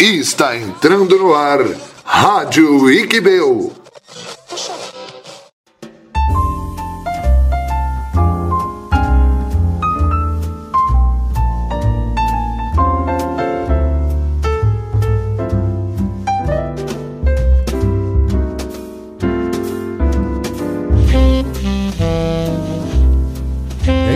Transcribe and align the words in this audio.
E 0.00 0.16
está 0.16 0.56
entrando 0.56 1.18
no 1.18 1.34
ar 1.34 1.58
Rádio 2.02 2.90
Iquibeu. 2.90 3.70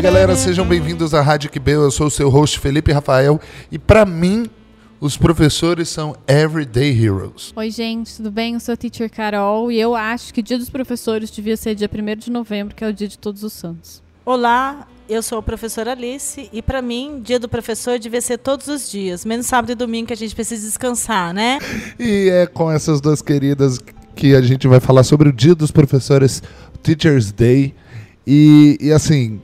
Galera, 0.03 0.35
sejam 0.35 0.67
bem-vindos 0.67 1.13
à 1.13 1.21
Rádio 1.21 1.51
Quibeu. 1.51 1.83
Eu 1.83 1.91
sou 1.91 2.07
o 2.07 2.11
seu 2.11 2.31
host 2.31 2.59
Felipe 2.59 2.91
Rafael 2.91 3.39
e 3.71 3.79
para 3.79 4.07
mim 4.07 4.49
os 5.05 5.19
professores 5.19 5.91
são 5.91 6.17
everyday 6.27 6.91
heroes. 6.91 7.53
Oi, 7.55 7.71
gente, 7.71 8.17
tudo 8.17 8.31
bem? 8.31 8.55
Eu 8.55 8.61
sou 8.61 8.73
a 8.73 8.77
Teacher 8.77 9.11
Carol 9.11 9.71
e 9.71 9.79
eu 9.79 9.95
acho 9.95 10.33
que 10.33 10.41
o 10.41 10.43
Dia 10.43 10.57
dos 10.57 10.71
Professores 10.71 11.31
devia 11.31 11.59
ser 11.59 11.75
dia 11.75 11.91
1 11.93 12.17
de 12.19 12.31
novembro, 12.31 12.75
que 12.75 12.83
é 12.83 12.89
o 12.89 12.93
dia 12.93 13.07
de 13.07 13.19
Todos 13.19 13.45
os 13.45 13.53
Santos. 13.53 14.03
Olá, 14.25 14.89
eu 15.07 15.23
sou 15.23 15.37
a 15.37 15.43
professora 15.43 15.93
Alice 15.93 16.49
e 16.51 16.63
para 16.63 16.81
mim, 16.81 17.21
dia 17.23 17.39
do 17.39 17.51
professor 17.51 17.99
devia 17.99 18.23
ser 18.23 18.39
todos 18.39 18.67
os 18.67 18.91
dias, 18.91 19.27
menos 19.27 19.45
sábado 19.45 19.73
e 19.73 19.75
domingo 19.75 20.07
que 20.07 20.15
a 20.15 20.17
gente 20.17 20.35
precisa 20.35 20.67
descansar, 20.67 21.35
né? 21.35 21.59
E 22.01 22.31
é 22.31 22.47
com 22.47 22.73
essas 22.73 22.99
duas 22.99 23.21
queridas 23.21 23.79
que 24.17 24.35
a 24.35 24.41
gente 24.41 24.67
vai 24.67 24.81
falar 24.81 25.03
sobre 25.03 25.29
o 25.29 25.33
Dia 25.35 25.55
dos 25.55 25.71
Professores, 25.71 26.43
Teachers 26.83 27.31
Day. 27.31 27.75
E, 28.27 28.79
e 28.81 28.91
assim, 28.91 29.39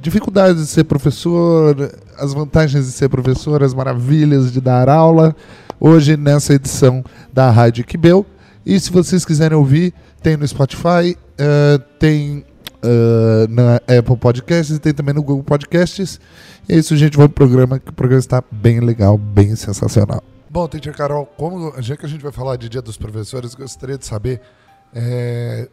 dificuldades 0.00 0.62
de 0.62 0.66
ser 0.66 0.84
professor, 0.84 1.92
as 2.18 2.32
vantagens 2.32 2.86
de 2.86 2.92
ser 2.92 3.08
professor, 3.08 3.62
as 3.62 3.74
maravilhas 3.74 4.52
de 4.52 4.60
dar 4.60 4.88
aula. 4.88 5.36
Hoje 5.78 6.16
nessa 6.16 6.54
edição 6.54 7.04
da 7.32 7.50
Rádio 7.50 7.84
Quibeu. 7.84 8.26
E 8.64 8.78
se 8.78 8.90
vocês 8.90 9.24
quiserem 9.24 9.56
ouvir, 9.56 9.94
tem 10.22 10.36
no 10.36 10.46
Spotify, 10.46 11.16
eh, 11.38 11.80
tem 11.98 12.44
eh, 12.82 13.46
na 13.48 13.76
Apple 13.76 14.16
Podcasts 14.16 14.76
e 14.76 14.78
tem 14.78 14.92
também 14.92 15.14
no 15.14 15.22
Google 15.22 15.44
Podcasts. 15.44 16.20
É 16.68 16.76
isso, 16.76 16.96
gente. 16.96 17.16
Vamos 17.16 17.32
pro 17.32 17.46
programa, 17.46 17.78
que 17.78 17.90
o 17.90 17.92
programa 17.92 18.20
está 18.20 18.42
bem 18.50 18.80
legal, 18.80 19.16
bem 19.16 19.56
sensacional. 19.56 20.22
Bom, 20.50 20.68
Teacher 20.68 20.94
Carol, 20.94 21.26
como, 21.36 21.72
já 21.80 21.96
que 21.96 22.04
a 22.04 22.08
gente 22.08 22.22
vai 22.22 22.32
falar 22.32 22.56
de 22.56 22.68
Dia 22.68 22.82
dos 22.82 22.96
Professores, 22.96 23.54
gostaria 23.54 23.96
de 23.96 24.04
saber 24.04 24.40
eh, 24.94 25.68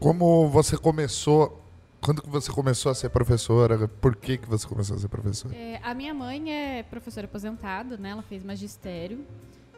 como 0.00 0.48
você 0.48 0.76
começou, 0.76 1.61
quando 2.02 2.20
que 2.20 2.28
você 2.28 2.50
começou 2.50 2.90
a 2.90 2.94
ser 2.94 3.08
professora, 3.10 3.86
por 3.86 4.16
que, 4.16 4.36
que 4.36 4.48
você 4.48 4.66
começou 4.66 4.96
a 4.96 4.98
ser 4.98 5.08
professora? 5.08 5.54
É, 5.54 5.80
a 5.82 5.94
minha 5.94 6.12
mãe 6.12 6.52
é 6.52 6.82
professora 6.82 7.26
aposentada, 7.26 7.96
né? 7.96 8.10
Ela 8.10 8.22
fez 8.22 8.42
magistério. 8.42 9.24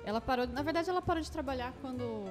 Ela 0.06 0.22
parou, 0.22 0.46
na 0.46 0.62
verdade, 0.62 0.88
ela 0.88 1.02
parou 1.02 1.22
de 1.22 1.30
trabalhar 1.30 1.74
quando, 1.82 2.24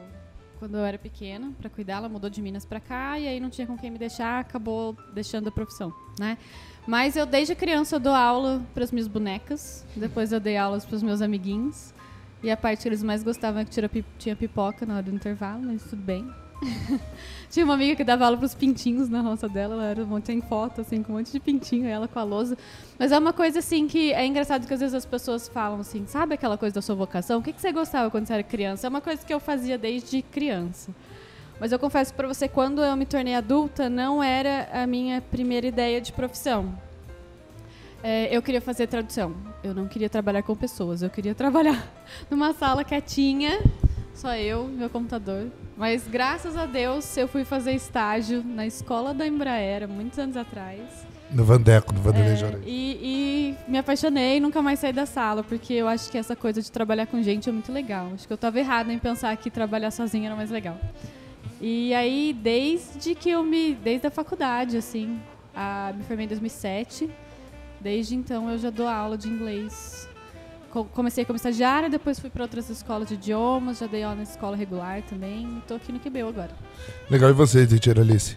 quando 0.58 0.77
eu 0.77 0.83
era 0.83 0.97
pequena 0.97 1.53
para 1.59 1.69
cuidar. 1.69 1.97
Ela 1.97 2.09
mudou 2.09 2.27
de 2.27 2.41
Minas 2.41 2.66
para 2.66 2.80
cá 2.80 3.19
e 3.19 3.27
aí 3.27 3.39
não 3.39 3.52
tinha 3.52 3.67
com 3.67 3.77
quem 3.77 3.91
me 3.91 4.00
deixar, 4.00 4.39
acabou 4.39 4.97
deixando 5.13 5.50
a 5.50 5.52
profissão, 5.52 5.94
né? 6.19 6.39
Mas 6.88 7.16
eu 7.16 7.28
desde 7.28 7.53
criança 7.53 7.95
eu 7.95 8.00
dou 8.00 8.13
aula 8.13 8.63
para 8.73 8.83
as 8.83 8.91
minhas 8.91 9.07
bonecas. 9.07 9.85
Depois 9.95 10.31
eu 10.31 10.39
dei 10.39 10.57
aulas 10.57 10.85
para 10.85 10.95
os 10.95 11.03
meus 11.03 11.22
amiguinhos. 11.22 11.94
E 12.41 12.50
a 12.50 12.57
parte 12.57 12.81
que 12.81 12.89
eles 12.89 13.03
mais 13.03 13.23
gostavam 13.23 13.61
é 13.61 13.66
que 13.66 14.03
tinha 14.17 14.35
pipoca 14.35 14.88
na 14.88 14.95
hora 14.95 15.03
do 15.03 15.11
intervalo, 15.11 15.61
mas 15.61 15.83
tudo 15.83 16.02
bem. 16.02 16.42
Tinha 17.50 17.66
uma 17.66 17.75
amiga 17.75 17.95
que 17.95 18.03
dava 18.03 18.25
aula 18.25 18.36
pros 18.36 18.56
pintinhos 18.56 19.09
na 19.09 19.22
roça 19.22 19.47
dela, 19.47 19.75
ela 19.75 19.86
era 19.86 20.03
um 20.03 20.08
monte, 20.08 20.23
tem 20.23 20.42
foto, 20.42 20.81
assim, 20.81 21.03
com 21.03 21.14
um 21.14 21.17
monte 21.17 21.31
de 21.31 21.39
pintinho, 21.39 21.88
ela 21.88 22.08
com 22.08 22.17
a 22.17 22.23
lousa. 22.23 22.58
Mas 22.97 23.11
é 23.11 23.19
uma 23.19 23.31
coisa, 23.31 23.59
assim, 23.59 23.88
que 23.88 24.11
é 24.11 24.25
engraçado 24.25 24.66
que 24.66 24.73
às 24.73 24.80
vezes 24.80 24.95
as 24.95 25.06
pessoas 25.06 25.47
falam 25.47 25.81
assim, 25.81 26.06
sabe 26.08 26.34
aquela 26.34 26.58
coisa 26.58 26.73
da 26.73 26.81
sua 26.81 26.95
vocação? 26.95 27.39
O 27.39 27.44
que, 27.44 27.53
que 27.53 27.61
você 27.61 27.72
gostava 27.72 28.09
quando 28.09 28.25
você 28.25 28.34
era 28.34 28.44
criança? 28.44 28.88
É 28.88 28.89
uma 28.89 29.02
coisa 29.02 29.23
que 29.23 29.31
eu 29.31 29.39
fazia 29.39 29.78
desde 29.78 30.24
criança. 30.24 30.91
Mas 31.59 31.72
eu 31.72 31.78
confesso 31.78 32.13
pra 32.13 32.28
você, 32.28 32.47
quando 32.47 32.84
eu 32.84 32.95
me 32.97 33.06
tornei 33.06 33.35
adulta, 33.35 33.88
não 33.88 34.24
era 34.24 34.68
a 34.74 34.88
minha 34.88 35.22
primeira 35.22 35.68
ideia 35.68 36.01
de 36.01 36.12
profissão. 36.12 36.74
É, 38.01 38.35
eu 38.35 38.41
queria 38.41 38.59
fazer 38.59 38.88
tradução. 38.88 39.34
Eu 39.63 39.74
não 39.74 39.88
queria 39.88 40.09
trabalhar 40.09 40.44
com 40.44 40.56
pessoas. 40.56 41.01
Eu 41.01 41.09
queria 41.09 41.34
trabalhar 41.34 41.88
numa 42.30 42.51
sala 42.53 42.84
quietinha, 42.84 43.62
só 44.13 44.35
eu, 44.35 44.66
meu 44.68 44.90
computador. 44.90 45.47
Mas 45.78 46.07
graças 46.07 46.56
a 46.56 46.66
Deus 46.66 47.16
eu 47.18 47.28
fui 47.28 47.44
fazer 47.44 47.74
estágio 47.74 48.44
na 48.44 48.66
escola 48.66 49.13
da 49.13 49.25
Embraer, 49.28 49.88
muitos 49.88 50.19
anos 50.19 50.38
atrás. 50.38 50.79
No 51.31 51.44
Vandeco, 51.44 51.91
no 51.94 52.00
Vanderlei 52.00 52.34
É, 52.34 52.35
Jorei. 52.35 52.62
e, 52.66 53.56
e 53.68 53.72
me 53.72 53.79
apaixonei 53.79 54.38
e 54.38 54.40
nunca 54.40 54.62
mais 54.62 54.78
saí 54.79 54.94
da 54.94 55.06
sala, 55.07 55.44
porque 55.44 55.74
eu 55.74 55.88
acho 55.88 56.12
que 56.12 56.18
essa 56.18 56.35
coisa 56.35 56.62
de 56.62 56.72
trabalhar 56.72 57.07
com 57.07 57.22
gente 57.24 57.50
é 57.50 57.51
muito 57.51 57.72
legal. 57.72 58.12
Acho 58.13 58.28
que 58.28 58.34
eu 58.34 58.35
estava 58.35 58.59
errada 58.59 58.94
em 58.94 59.00
pensar 59.00 59.35
que 59.38 59.50
trabalhar 59.50 59.90
sozinha 59.90 60.28
era 60.28 60.35
mais 60.35 60.51
legal. 60.51 60.78
E 61.59 61.91
aí, 61.94 62.34
desde 62.40 63.16
que 63.16 63.30
eu 63.31 63.41
me. 63.44 63.74
Desde 63.74 64.06
a 64.06 64.12
faculdade, 64.12 64.78
assim, 64.78 65.19
a, 65.56 65.91
me 65.95 66.03
formei 66.03 66.25
em 66.25 66.28
2007. 66.30 67.09
Desde 67.81 68.16
então 68.16 68.50
eu 68.51 68.57
já 68.59 68.69
dou 68.69 68.88
aula 68.88 69.18
de 69.18 69.28
inglês. 69.28 70.07
Co- 70.73 70.85
comecei 70.85 71.23
como 71.23 71.35
estagiária, 71.38 71.88
depois 71.88 72.19
fui 72.19 72.31
para 72.31 72.41
outras 72.41 72.67
escolas 72.67 73.07
de 73.07 73.13
idiomas, 73.13 73.78
já 73.78 73.85
dei 73.85 74.01
aula 74.01 74.16
na 74.16 74.23
escola 74.23 74.57
regular 74.57 75.03
também. 75.03 75.59
Estou 75.59 75.78
aqui 75.78 75.91
no 75.91 76.00
QBU 76.00 76.28
agora. 76.28 76.50
Legal, 77.11 77.29
e 77.29 77.34
você, 77.34 77.67
Teacher 77.67 78.00
Alice? 78.00 78.35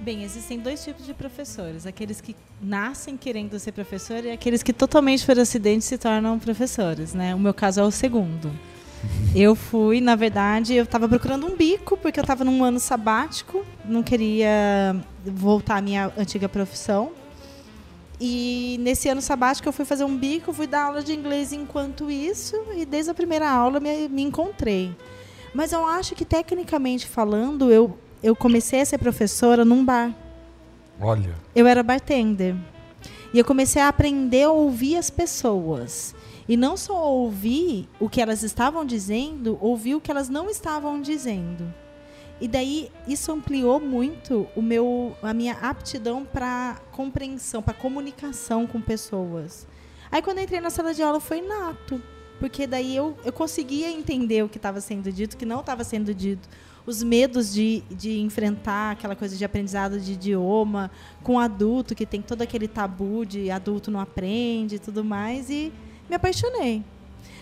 Bem, 0.00 0.24
existem 0.24 0.58
dois 0.58 0.82
tipos 0.82 1.04
de 1.04 1.12
professores: 1.12 1.84
aqueles 1.84 2.22
que 2.22 2.34
nascem 2.62 3.14
querendo 3.14 3.58
ser 3.58 3.72
professor 3.72 4.24
e 4.24 4.30
aqueles 4.30 4.62
que 4.62 4.72
totalmente 4.72 5.26
por 5.26 5.38
acidente 5.38 5.84
se 5.84 5.98
tornam 5.98 6.38
professores, 6.38 7.12
né? 7.12 7.34
O 7.34 7.38
meu 7.38 7.52
caso 7.52 7.80
é 7.80 7.84
o 7.84 7.90
segundo. 7.90 8.50
Eu 9.36 9.54
fui, 9.54 10.00
na 10.00 10.16
verdade, 10.16 10.74
eu 10.74 10.82
estava 10.84 11.06
procurando 11.06 11.46
um 11.46 11.54
bico 11.54 11.96
porque 11.98 12.18
eu 12.18 12.22
estava 12.22 12.42
num 12.42 12.64
ano 12.64 12.80
sabático, 12.80 13.64
não 13.84 14.02
queria 14.02 14.96
voltar 15.24 15.76
à 15.76 15.80
minha 15.82 16.10
antiga 16.18 16.48
profissão. 16.48 17.12
E 18.20 18.76
nesse 18.80 19.08
ano 19.08 19.22
sabático 19.22 19.68
eu 19.68 19.72
fui 19.72 19.84
fazer 19.84 20.04
um 20.04 20.16
bico, 20.16 20.52
fui 20.52 20.66
dar 20.66 20.84
aula 20.84 21.02
de 21.02 21.12
inglês 21.12 21.52
enquanto 21.52 22.10
isso, 22.10 22.56
e 22.76 22.84
desde 22.84 23.10
a 23.10 23.14
primeira 23.14 23.48
aula 23.48 23.78
me, 23.78 24.08
me 24.08 24.22
encontrei. 24.22 24.94
Mas 25.54 25.72
eu 25.72 25.86
acho 25.86 26.14
que, 26.14 26.24
tecnicamente 26.24 27.06
falando, 27.06 27.70
eu, 27.70 27.96
eu 28.22 28.34
comecei 28.34 28.80
a 28.80 28.84
ser 28.84 28.98
professora 28.98 29.64
num 29.64 29.84
bar. 29.84 30.14
Olha, 31.00 31.34
Eu 31.54 31.66
era 31.66 31.82
bartender. 31.82 32.56
E 33.32 33.38
eu 33.38 33.44
comecei 33.44 33.80
a 33.80 33.88
aprender 33.88 34.44
a 34.44 34.50
ouvir 34.50 34.96
as 34.96 35.10
pessoas. 35.10 36.14
E 36.48 36.56
não 36.56 36.76
só 36.76 37.12
ouvir 37.12 37.88
o 38.00 38.08
que 38.08 38.20
elas 38.20 38.42
estavam 38.42 38.84
dizendo, 38.84 39.58
ouvir 39.60 39.94
o 39.94 40.00
que 40.00 40.10
elas 40.10 40.28
não 40.28 40.48
estavam 40.48 41.00
dizendo. 41.00 41.72
E 42.40 42.46
daí 42.46 42.90
isso 43.06 43.32
ampliou 43.32 43.80
muito 43.80 44.46
o 44.54 44.62
meu, 44.62 45.16
a 45.22 45.34
minha 45.34 45.54
aptidão 45.54 46.24
para 46.24 46.80
compreensão, 46.92 47.62
para 47.62 47.74
comunicação 47.74 48.66
com 48.66 48.80
pessoas. 48.80 49.66
Aí 50.10 50.22
quando 50.22 50.38
eu 50.38 50.44
entrei 50.44 50.60
na 50.60 50.70
sala 50.70 50.94
de 50.94 51.02
aula 51.02 51.20
foi 51.20 51.42
nato, 51.42 52.00
porque 52.38 52.66
daí 52.66 52.94
eu, 52.94 53.16
eu 53.24 53.32
conseguia 53.32 53.90
entender 53.90 54.44
o 54.44 54.48
que 54.48 54.56
estava 54.56 54.80
sendo 54.80 55.10
dito, 55.10 55.34
o 55.34 55.36
que 55.36 55.44
não 55.44 55.60
estava 55.60 55.82
sendo 55.82 56.14
dito, 56.14 56.48
os 56.86 57.02
medos 57.02 57.52
de, 57.52 57.82
de 57.90 58.20
enfrentar 58.20 58.92
aquela 58.92 59.16
coisa 59.16 59.36
de 59.36 59.44
aprendizado 59.44 60.00
de 60.00 60.12
idioma 60.12 60.90
com 61.22 61.38
adulto 61.38 61.94
que 61.94 62.06
tem 62.06 62.22
todo 62.22 62.42
aquele 62.42 62.68
tabu 62.68 63.26
de 63.26 63.50
adulto 63.50 63.90
não 63.90 64.00
aprende 64.00 64.76
e 64.76 64.78
tudo 64.78 65.04
mais 65.04 65.50
e 65.50 65.72
me 66.08 66.14
apaixonei. 66.16 66.84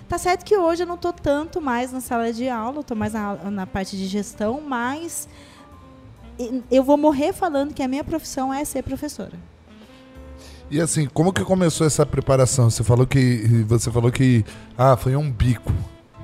Tá 0.08 0.18
certo 0.18 0.44
que 0.44 0.56
hoje 0.56 0.84
eu 0.84 0.86
não 0.86 0.94
estou 0.94 1.12
tanto 1.12 1.60
mais 1.60 1.92
na 1.92 2.00
sala 2.00 2.32
de 2.32 2.48
aula, 2.48 2.80
estou 2.80 2.96
mais 2.96 3.12
na, 3.12 3.34
na 3.50 3.66
parte 3.66 3.96
de 3.96 4.06
gestão, 4.06 4.60
mas 4.60 5.28
eu 6.70 6.84
vou 6.84 6.96
morrer 6.96 7.32
falando 7.32 7.74
que 7.74 7.82
a 7.82 7.88
minha 7.88 8.04
profissão 8.04 8.52
é 8.52 8.64
ser 8.64 8.82
professora. 8.82 9.32
e 10.70 10.80
assim, 10.80 11.06
como 11.06 11.32
que 11.32 11.42
começou 11.44 11.86
essa 11.86 12.06
preparação? 12.06 12.70
Você 12.70 12.84
falou 12.84 13.06
que 13.06 13.64
você 13.66 13.90
falou 13.90 14.12
que 14.12 14.44
ah, 14.78 14.96
foi 14.96 15.16
um 15.16 15.30
bico, 15.30 15.72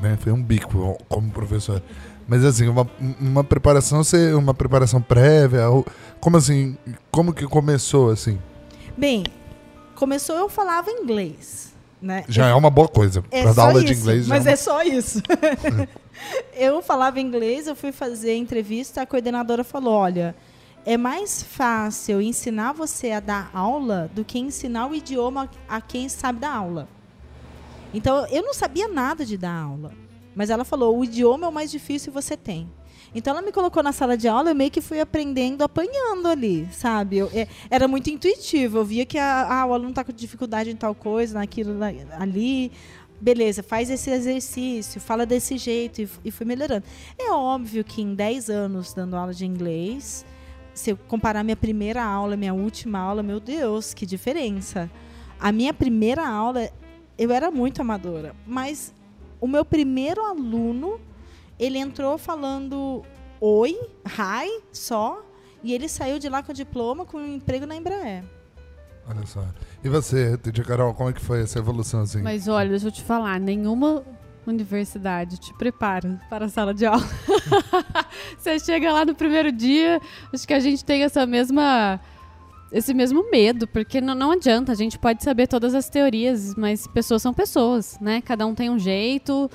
né? 0.00 0.16
Foi 0.20 0.32
um 0.32 0.42
bico 0.42 0.96
como 1.08 1.30
professor. 1.30 1.82
Mas 2.28 2.44
assim, 2.44 2.68
uma, 2.68 2.88
uma 3.20 3.42
preparação, 3.42 4.04
você, 4.04 4.32
uma 4.32 4.54
preparação 4.54 5.02
prévia, 5.02 5.68
ou, 5.68 5.84
como 6.20 6.36
assim, 6.36 6.76
como 7.10 7.32
que 7.32 7.44
começou 7.46 8.10
assim? 8.10 8.38
Bem, 8.96 9.24
começou 9.94 10.36
eu 10.36 10.48
falava 10.48 10.90
inglês, 10.90 11.71
né? 12.02 12.24
Já 12.28 12.48
é 12.48 12.54
uma 12.54 12.68
boa 12.70 12.88
coisa. 12.88 13.22
É 13.30 13.42
Pra 13.42 13.52
dar 13.52 13.62
aula 13.68 13.82
de 13.84 13.92
isso, 13.92 14.02
inglês 14.02 14.26
já 14.26 14.34
Mas 14.34 14.44
é 14.46 14.48
uma- 14.50 14.52
é 14.52 14.56
só 14.56 14.82
isso. 14.82 15.22
eu 16.54 16.82
falava 16.82 17.20
inglês, 17.20 17.66
eu 17.66 17.76
fui 17.76 17.92
fazer 17.92 18.34
entrevista, 18.36 19.02
a 19.02 19.06
coordenadora 19.06 19.62
falou: 19.64 19.94
olha, 19.94 20.34
é 20.84 20.96
mais 20.96 21.42
fácil 21.42 22.20
ensinar 22.20 22.72
você 22.72 23.12
a 23.12 23.20
dar 23.20 23.50
aula 23.54 24.10
do 24.14 24.24
que 24.24 24.38
ensinar 24.38 24.88
o 24.88 24.94
idioma 24.94 25.48
a 25.68 25.80
quem 25.80 26.08
sabe 26.08 26.40
dar 26.40 26.56
aula. 26.56 26.88
Então, 27.94 28.26
eu 28.26 28.42
não 28.42 28.54
sabia 28.54 28.88
nada 28.88 29.24
de 29.24 29.36
dar 29.36 29.54
aula. 29.54 29.92
Mas 30.34 30.50
ela 30.50 30.64
falou: 30.64 30.98
o 30.98 31.04
idioma 31.04 31.46
é 31.46 31.48
o 31.48 31.52
mais 31.52 31.70
difícil 31.70 32.12
que 32.12 32.14
você 32.22 32.36
tem. 32.36 32.68
Então 33.14 33.32
ela 33.32 33.42
me 33.42 33.52
colocou 33.52 33.82
na 33.82 33.92
sala 33.92 34.16
de 34.16 34.26
aula, 34.26 34.50
eu 34.50 34.54
meio 34.54 34.70
que 34.70 34.80
fui 34.80 34.98
aprendendo, 34.98 35.62
apanhando 35.62 36.26
ali, 36.28 36.66
sabe? 36.72 37.18
Eu, 37.18 37.30
é, 37.34 37.46
era 37.68 37.86
muito 37.86 38.08
intuitivo. 38.08 38.78
Eu 38.78 38.84
via 38.84 39.04
que 39.04 39.18
a, 39.18 39.46
ah, 39.60 39.66
o 39.66 39.74
aluno 39.74 39.90
está 39.90 40.02
com 40.02 40.12
dificuldade 40.12 40.70
em 40.70 40.76
tal 40.76 40.94
coisa, 40.94 41.38
naquilo, 41.38 41.74
na- 41.74 41.92
ali. 42.18 42.72
beleza, 43.20 43.62
faz 43.62 43.90
esse 43.90 44.10
exercício, 44.10 44.98
fala 45.00 45.26
desse 45.26 45.58
jeito 45.58 46.00
e, 46.00 46.08
e 46.24 46.30
fui 46.30 46.46
melhorando. 46.46 46.84
É 47.18 47.30
óbvio 47.30 47.84
que 47.84 48.00
em 48.00 48.14
10 48.14 48.48
anos 48.48 48.94
dando 48.94 49.14
aula 49.14 49.34
de 49.34 49.44
inglês, 49.44 50.24
se 50.72 50.90
eu 50.90 50.96
comparar 50.96 51.44
minha 51.44 51.56
primeira 51.56 52.02
aula, 52.02 52.34
minha 52.34 52.54
última 52.54 52.98
aula, 52.98 53.22
meu 53.22 53.38
Deus, 53.38 53.92
que 53.92 54.06
diferença. 54.06 54.90
A 55.38 55.52
minha 55.52 55.74
primeira 55.74 56.26
aula, 56.26 56.70
eu 57.18 57.30
era 57.30 57.50
muito 57.50 57.80
amadora, 57.82 58.34
mas 58.46 58.92
o 59.42 59.48
meu 59.48 59.64
primeiro 59.64 60.24
aluno, 60.24 61.00
ele 61.58 61.76
entrou 61.76 62.16
falando 62.16 63.02
oi, 63.40 63.76
hi, 64.06 64.62
só, 64.72 65.20
e 65.64 65.74
ele 65.74 65.88
saiu 65.88 66.20
de 66.20 66.28
lá 66.28 66.44
com 66.44 66.52
diploma, 66.52 67.04
com 67.04 67.18
um 67.18 67.34
emprego 67.34 67.66
na 67.66 67.74
Embraer. 67.74 68.22
Olha 69.04 69.26
só. 69.26 69.44
E 69.82 69.88
você, 69.88 70.38
Tia 70.38 70.62
Carol, 70.62 70.94
como 70.94 71.10
é 71.10 71.12
que 71.12 71.20
foi 71.20 71.42
essa 71.42 71.58
evolução 71.58 72.02
assim? 72.02 72.22
Mas 72.22 72.46
olha, 72.46 72.70
deixa 72.70 72.86
eu 72.86 72.92
te 72.92 73.02
falar, 73.02 73.40
nenhuma 73.40 74.04
universidade 74.46 75.38
te 75.38 75.52
prepara 75.54 76.20
para 76.30 76.44
a 76.44 76.48
sala 76.48 76.72
de 76.72 76.86
aula. 76.86 77.02
você 78.38 78.60
chega 78.60 78.92
lá 78.92 79.04
no 79.04 79.16
primeiro 79.16 79.50
dia, 79.50 80.00
acho 80.32 80.46
que 80.46 80.54
a 80.54 80.60
gente 80.60 80.84
tem 80.84 81.02
essa 81.02 81.26
mesma 81.26 82.00
esse 82.72 82.94
mesmo 82.94 83.30
medo, 83.30 83.66
porque 83.68 84.00
não, 84.00 84.14
não 84.14 84.30
adianta, 84.32 84.72
a 84.72 84.74
gente 84.74 84.98
pode 84.98 85.22
saber 85.22 85.46
todas 85.46 85.74
as 85.74 85.88
teorias, 85.88 86.54
mas 86.54 86.86
pessoas 86.86 87.20
são 87.20 87.32
pessoas, 87.34 87.98
né? 88.00 88.20
Cada 88.22 88.46
um 88.46 88.54
tem 88.54 88.70
um 88.70 88.78
jeito. 88.78 89.50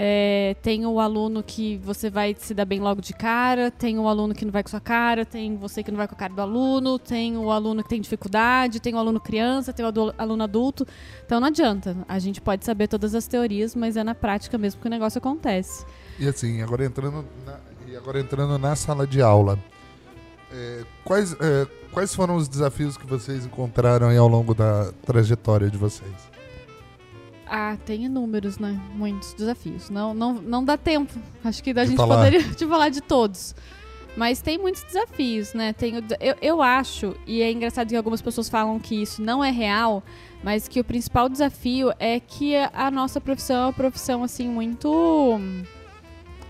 É, 0.00 0.54
tem 0.62 0.86
o 0.86 1.00
aluno 1.00 1.42
que 1.42 1.76
você 1.78 2.08
vai 2.08 2.36
se 2.38 2.54
dar 2.54 2.64
bem 2.64 2.78
logo 2.78 3.00
de 3.00 3.12
cara, 3.12 3.68
tem 3.68 3.98
o 3.98 4.06
aluno 4.06 4.32
que 4.32 4.44
não 4.44 4.52
vai 4.52 4.62
com 4.62 4.68
sua 4.68 4.80
cara, 4.80 5.24
tem 5.24 5.56
você 5.56 5.82
que 5.82 5.90
não 5.90 5.98
vai 5.98 6.06
com 6.06 6.14
a 6.14 6.16
cara 6.16 6.32
do 6.32 6.40
aluno, 6.40 7.00
tem 7.00 7.36
o 7.36 7.50
aluno 7.50 7.82
que 7.82 7.88
tem 7.88 8.00
dificuldade, 8.00 8.78
tem 8.78 8.94
o 8.94 8.98
aluno 8.98 9.18
criança, 9.18 9.72
tem 9.72 9.84
o 9.84 9.88
aluno 10.16 10.44
adulto. 10.44 10.86
Então 11.26 11.40
não 11.40 11.48
adianta. 11.48 11.96
A 12.06 12.18
gente 12.20 12.40
pode 12.40 12.64
saber 12.64 12.86
todas 12.86 13.12
as 13.12 13.26
teorias, 13.26 13.74
mas 13.74 13.96
é 13.96 14.04
na 14.04 14.14
prática 14.14 14.56
mesmo 14.56 14.80
que 14.80 14.86
o 14.86 14.90
negócio 14.90 15.18
acontece. 15.18 15.84
E 16.16 16.28
assim, 16.28 16.62
agora 16.62 16.84
entrando 16.84 17.24
na, 17.44 17.58
agora 17.96 18.20
entrando 18.20 18.56
na 18.56 18.76
sala 18.76 19.04
de 19.04 19.20
aula, 19.20 19.58
é, 20.52 20.84
quais, 21.04 21.32
é, 21.34 21.66
quais 21.92 22.14
foram 22.14 22.36
os 22.36 22.48
desafios 22.48 22.96
que 22.96 23.06
vocês 23.06 23.44
encontraram 23.44 24.08
ao 24.16 24.28
longo 24.28 24.54
da 24.54 24.92
trajetória 25.04 25.70
de 25.70 25.76
vocês? 25.76 26.12
Ah, 27.46 27.76
tem 27.86 28.04
inúmeros, 28.04 28.58
né? 28.58 28.78
Muitos 28.94 29.32
desafios. 29.34 29.88
Não, 29.88 30.12
não, 30.12 30.34
não 30.34 30.64
dá 30.64 30.76
tempo. 30.76 31.18
Acho 31.42 31.62
que 31.62 31.70
a 31.70 31.72
De 31.72 31.86
gente 31.86 31.96
falar. 31.96 32.16
poderia 32.16 32.42
te 32.54 32.66
falar 32.66 32.90
de 32.90 33.00
todos. 33.00 33.54
Mas 34.16 34.42
tem 34.42 34.58
muitos 34.58 34.82
desafios, 34.82 35.54
né? 35.54 35.72
Tem, 35.72 35.94
eu, 36.20 36.36
eu 36.42 36.62
acho, 36.62 37.14
e 37.26 37.40
é 37.40 37.52
engraçado 37.52 37.88
que 37.88 37.96
algumas 37.96 38.20
pessoas 38.20 38.48
falam 38.48 38.78
que 38.80 39.00
isso 39.00 39.22
não 39.22 39.44
é 39.44 39.50
real, 39.50 40.02
mas 40.42 40.66
que 40.66 40.80
o 40.80 40.84
principal 40.84 41.28
desafio 41.28 41.92
é 42.00 42.18
que 42.18 42.56
a, 42.56 42.90
nossa 42.90 43.20
profissão 43.20 43.56
é 43.56 43.66
uma 43.66 43.72
profissão, 43.72 44.24
assim, 44.24 44.48
muito 44.48 45.40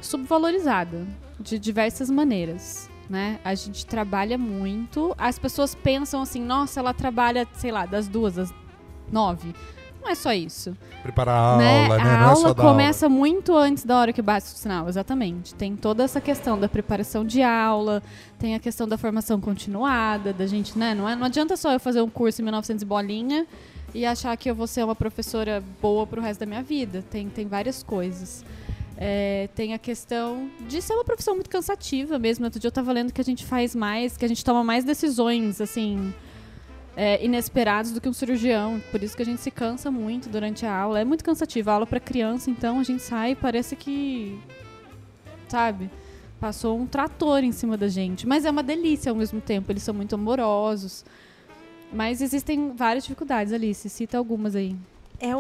subvalorizada. 0.01 1.07
De 1.41 1.57
diversas 1.57 2.11
maneiras, 2.11 2.91
né? 3.09 3.39
A 3.45 3.55
gente 3.55 3.87
trabalha 3.87 4.37
muito. 4.37 5.15
As 5.17 5.39
pessoas 5.39 5.75
pensam 5.75 6.23
assim, 6.23 6.43
nossa, 6.43 6.81
ela 6.81 6.93
trabalha, 6.93 7.47
sei 7.55 7.71
lá, 7.71 7.87
das 7.87 8.09
duas 8.09 8.39
às 8.39 8.53
nove. 9.11 9.55
Não 10.01 10.11
é 10.13 10.15
só 10.15 10.33
isso 10.33 10.77
Preparar 11.03 11.55
a 11.55 11.57
né? 11.59 11.83
aula, 11.85 11.97
né? 11.97 12.03
A 12.03 12.05
Não 12.05 12.11
é 12.13 12.25
aula 12.25 12.49
aula. 12.49 12.55
começa 12.55 13.09
muito 13.09 13.55
antes 13.57 13.85
da 13.85 13.99
hora 13.99 14.13
que 14.13 14.23
bate 14.23 14.47
o 14.47 14.51
sinal, 14.51 14.89
exatamente. 14.89 15.55
Tem 15.55 15.75
toda 15.77 16.03
essa 16.05 16.21
questão 16.21 16.59
da 16.59 16.69
preparação 16.69 17.25
de 17.25 17.43
aula, 17.43 18.03
tem 18.39 18.55
a 18.55 18.59
questão 18.61 18.87
da 18.87 18.97
formação 18.97 19.41
continuada, 19.41 20.33
da 20.33 20.47
gente, 20.47 20.79
né? 20.79 20.95
Não, 20.95 21.09
é, 21.09 21.17
não 21.17 21.27
adianta 21.27 21.57
só 21.57 21.73
eu 21.73 21.81
fazer 21.81 22.01
um 22.01 22.09
curso 22.09 22.41
em 22.41 22.45
1900 22.45 22.83
e 22.83 22.87
bolinha 22.87 23.47
e 23.95 24.07
achar 24.07 24.37
que 24.37 24.49
eu 24.51 24.55
vou 24.55 24.67
ser 24.67 24.85
uma 24.85 24.95
professora 24.95 25.63
boa 25.83 26.07
pro 26.07 26.21
resto 26.23 26.41
da 26.41 26.47
minha 26.47 26.63
vida. 26.63 27.05
Tem, 27.11 27.29
tem 27.29 27.47
várias 27.47 27.83
coisas. 27.83 28.45
É, 29.01 29.49
tem 29.55 29.75
a 29.75 29.79
questão 29.79 30.51
de 30.67 30.83
ser 30.83 30.93
uma 30.93 31.05
profissão 31.05 31.35
muito 31.37 31.49
cansativa 31.49 32.19
mesmo. 32.19 32.45
Outro 32.45 32.59
dia 32.59 32.67
eu 32.67 32.73
tava 32.73 32.91
lendo 32.93 33.13
que 33.13 33.21
a 33.21 33.25
gente 33.25 33.47
faz 33.47 33.73
mais, 33.73 34.17
que 34.17 34.25
a 34.25 34.29
gente 34.29 34.45
toma 34.45 34.65
mais 34.65 34.85
decisões, 34.85 35.61
assim, 35.61 36.13
é, 36.97 37.25
inesperados 37.25 37.93
do 37.93 38.01
que 38.01 38.09
um 38.09 38.13
cirurgião. 38.13 38.83
Por 38.91 39.01
isso 39.01 39.17
que 39.17 39.23
a 39.23 39.25
gente 39.25 39.41
se 39.41 39.53
cansa 39.53 39.89
muito 39.89 40.29
durante 40.29 40.67
a 40.67 40.77
aula. 40.77 40.99
É 40.99 41.05
muito 41.05 41.23
cansativo. 41.23 41.71
A 41.71 41.75
aula 41.75 41.87
para 41.87 42.01
criança, 42.01 42.51
então, 42.51 42.81
a 42.81 42.83
gente 42.83 43.01
sai 43.01 43.31
e 43.31 43.37
parece 43.37 43.77
que. 43.77 44.37
Sabe? 45.47 45.89
Passou 46.41 46.77
um 46.77 46.85
trator 46.85 47.45
em 47.45 47.53
cima 47.53 47.77
da 47.77 47.87
gente. 47.87 48.27
Mas 48.27 48.45
é 48.45 48.51
uma 48.51 48.65
delícia 48.65 49.11
ao 49.11 49.17
mesmo 49.17 49.41
tempo. 49.41 49.71
Eles 49.71 49.85
são 49.85 49.95
muito 49.95 50.17
amorosos. 50.17 51.05
Mas 51.93 52.21
existem 52.21 52.73
várias 52.75 53.05
dificuldades, 53.05 53.53
Alice. 53.53 53.89
Cita 53.89 54.19
algumas 54.19 54.57
aí. 54.57 54.75
É, 55.21 55.31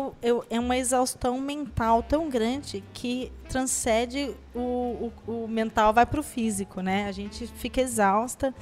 é 0.50 0.58
uma 0.58 0.76
exaustão 0.76 1.40
mental 1.40 2.02
tão 2.02 2.28
grande 2.28 2.82
que 2.92 3.30
transcende 3.48 4.34
o, 4.54 5.12
o, 5.26 5.44
o 5.44 5.48
mental, 5.48 5.92
vai 5.92 6.04
para 6.04 6.18
o 6.18 6.22
físico, 6.22 6.80
né? 6.80 7.06
A 7.06 7.12
gente 7.12 7.46
fica 7.46 7.80
exausta. 7.80 8.52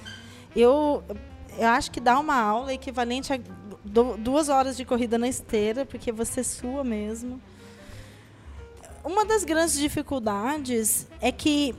Eu, 0.55 1.03
eu 1.59 1.69
acho 1.69 1.91
que 1.91 2.01
dar 2.01 2.19
uma 2.19 2.37
aula 2.39 2.75
equivalente 2.75 3.33
a 3.33 3.39
du- 3.83 4.19
duas 4.19 4.51
horas 4.51 4.77
de 4.77 4.85
corrida 4.85 5.17
na 5.17 5.27
esteira, 5.27 5.87
porque 5.87 6.13
você 6.13 6.45
sua 6.45 6.85
mesmo. 6.85 7.41
Uma 9.03 9.25
das 9.25 9.43
grandes 9.45 9.79
dificuldades 9.79 11.07
é 11.21 11.33
que 11.33 11.75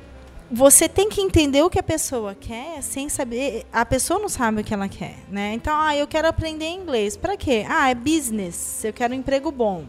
você 0.49 0.88
tem 0.88 1.09
que 1.09 1.19
entender 1.19 1.61
o 1.61 1.69
que 1.69 1.79
a 1.79 1.83
pessoa 1.83 2.33
quer 2.33 2.81
sem 2.81 3.09
saber. 3.09 3.65
A 3.71 3.85
pessoa 3.85 4.19
não 4.19 4.29
sabe 4.29 4.61
o 4.61 4.63
que 4.63 4.73
ela 4.73 4.88
quer, 4.88 5.17
né? 5.29 5.53
Então, 5.53 5.75
ah, 5.77 5.95
eu 5.95 6.07
quero 6.07 6.27
aprender 6.27 6.69
inglês. 6.69 7.17
Para 7.17 7.35
quê? 7.35 7.65
Ah, 7.67 7.89
é 7.89 7.95
business. 7.95 8.83
Eu 8.83 8.94
quero 8.94 9.13
um 9.13 9.17
emprego 9.17 9.51
bom. 9.51 9.85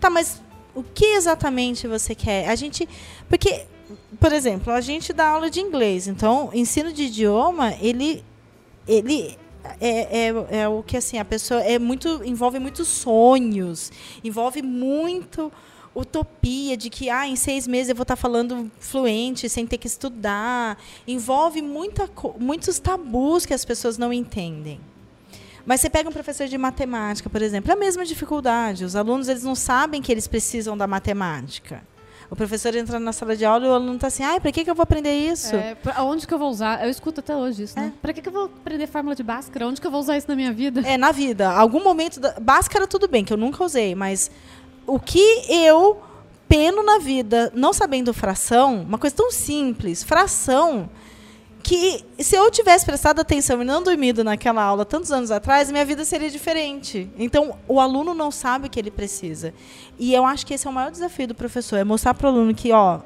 Tá, 0.00 0.10
mas 0.10 0.42
o 0.74 0.82
que 0.82 1.04
exatamente 1.04 1.86
você 1.86 2.14
quer? 2.14 2.48
A 2.48 2.56
gente. 2.56 2.88
Porque, 3.28 3.64
por 4.18 4.32
exemplo, 4.32 4.72
a 4.72 4.80
gente 4.80 5.12
dá 5.12 5.28
aula 5.28 5.48
de 5.48 5.60
inglês. 5.60 6.08
Então, 6.08 6.50
ensino 6.52 6.92
de 6.92 7.04
idioma, 7.04 7.74
ele. 7.80 8.24
ele 8.88 9.38
é, 9.80 10.26
é, 10.26 10.62
é 10.62 10.68
o 10.68 10.82
que 10.82 10.96
assim 10.96 11.18
a 11.18 11.24
pessoa 11.24 11.60
é 11.60 11.78
muito 11.78 12.20
envolve 12.24 12.58
muitos 12.58 12.88
sonhos 12.88 13.92
envolve 14.24 14.60
muito 14.60 15.52
utopia 15.94 16.76
de 16.76 16.88
que 16.88 17.10
ah, 17.10 17.26
em 17.26 17.36
seis 17.36 17.66
meses 17.66 17.90
eu 17.90 17.94
vou 17.94 18.02
estar 18.02 18.16
falando 18.16 18.70
fluente 18.78 19.48
sem 19.48 19.66
ter 19.66 19.78
que 19.78 19.86
estudar. 19.86 20.78
Envolve 21.06 21.60
muita, 21.60 22.08
muitos 22.38 22.78
tabus 22.78 23.44
que 23.44 23.54
as 23.54 23.64
pessoas 23.64 23.98
não 23.98 24.12
entendem. 24.12 24.80
Mas 25.64 25.80
você 25.80 25.88
pega 25.88 26.08
um 26.08 26.12
professor 26.12 26.48
de 26.48 26.58
matemática, 26.58 27.30
por 27.30 27.40
exemplo, 27.40 27.70
é 27.70 27.74
a 27.74 27.78
mesma 27.78 28.04
dificuldade. 28.04 28.84
Os 28.84 28.96
alunos 28.96 29.28
eles 29.28 29.44
não 29.44 29.54
sabem 29.54 30.02
que 30.02 30.10
eles 30.10 30.26
precisam 30.26 30.76
da 30.76 30.86
matemática. 30.86 31.82
O 32.32 32.34
professor 32.34 32.74
entra 32.74 32.98
na 32.98 33.12
sala 33.12 33.36
de 33.36 33.44
aula 33.44 33.66
e 33.66 33.68
o 33.68 33.74
aluno 33.74 33.96
está 33.96 34.06
assim, 34.06 34.22
ai, 34.22 34.40
para 34.40 34.50
que, 34.50 34.64
que 34.64 34.70
eu 34.70 34.74
vou 34.74 34.82
aprender 34.82 35.14
isso? 35.14 35.54
É, 35.54 35.76
onde 35.98 36.26
que 36.26 36.32
eu 36.32 36.38
vou 36.38 36.48
usar? 36.48 36.82
Eu 36.82 36.88
escuto 36.88 37.20
até 37.20 37.36
hoje 37.36 37.64
isso, 37.64 37.78
né? 37.78 37.92
Pra 38.00 38.10
que, 38.10 38.22
que 38.22 38.28
eu 38.30 38.32
vou 38.32 38.44
aprender 38.44 38.86
fórmula 38.86 39.14
de 39.14 39.22
Bhaskara? 39.22 39.66
Onde 39.66 39.78
que 39.78 39.86
eu 39.86 39.90
vou 39.90 40.00
usar 40.00 40.16
isso 40.16 40.26
na 40.28 40.34
minha 40.34 40.50
vida? 40.50 40.80
É, 40.80 40.96
na 40.96 41.12
vida. 41.12 41.50
Algum 41.50 41.84
momento. 41.84 42.18
Da... 42.18 42.32
Bhaskara, 42.40 42.86
tudo 42.86 43.06
bem, 43.06 43.22
que 43.22 43.34
eu 43.34 43.36
nunca 43.36 43.62
usei, 43.62 43.94
mas 43.94 44.30
o 44.86 44.98
que 44.98 45.44
eu 45.48 46.02
peno 46.48 46.82
na 46.82 46.98
vida, 46.98 47.50
não 47.54 47.72
sabendo 47.72 48.12
fração, 48.12 48.82
uma 48.82 48.98
coisa 48.98 49.16
tão 49.16 49.30
simples, 49.30 50.02
fração, 50.02 50.90
que 51.62 52.04
se 52.18 52.36
eu 52.36 52.50
tivesse 52.50 52.84
prestado 52.84 53.20
atenção 53.20 53.62
e 53.62 53.64
não 53.64 53.82
dormido 53.82 54.22
naquela 54.24 54.62
aula 54.62 54.84
tantos 54.84 55.10
anos 55.12 55.30
atrás, 55.30 55.70
minha 55.70 55.84
vida 55.84 56.04
seria 56.04 56.28
diferente. 56.28 57.08
Então, 57.16 57.56
o 57.68 57.80
aluno 57.80 58.12
não 58.12 58.30
sabe 58.30 58.66
o 58.66 58.70
que 58.70 58.78
ele 58.78 58.90
precisa. 58.90 59.54
E 59.98 60.12
eu 60.12 60.26
acho 60.26 60.44
que 60.44 60.54
esse 60.54 60.66
é 60.66 60.70
o 60.70 60.72
maior 60.72 60.90
desafio 60.90 61.28
do 61.28 61.34
professor, 61.34 61.76
é 61.76 61.84
mostrar 61.84 62.14
para 62.14 62.26
o 62.26 62.30
aluno 62.30 62.54
que, 62.54 62.72
ó, 62.72 63.00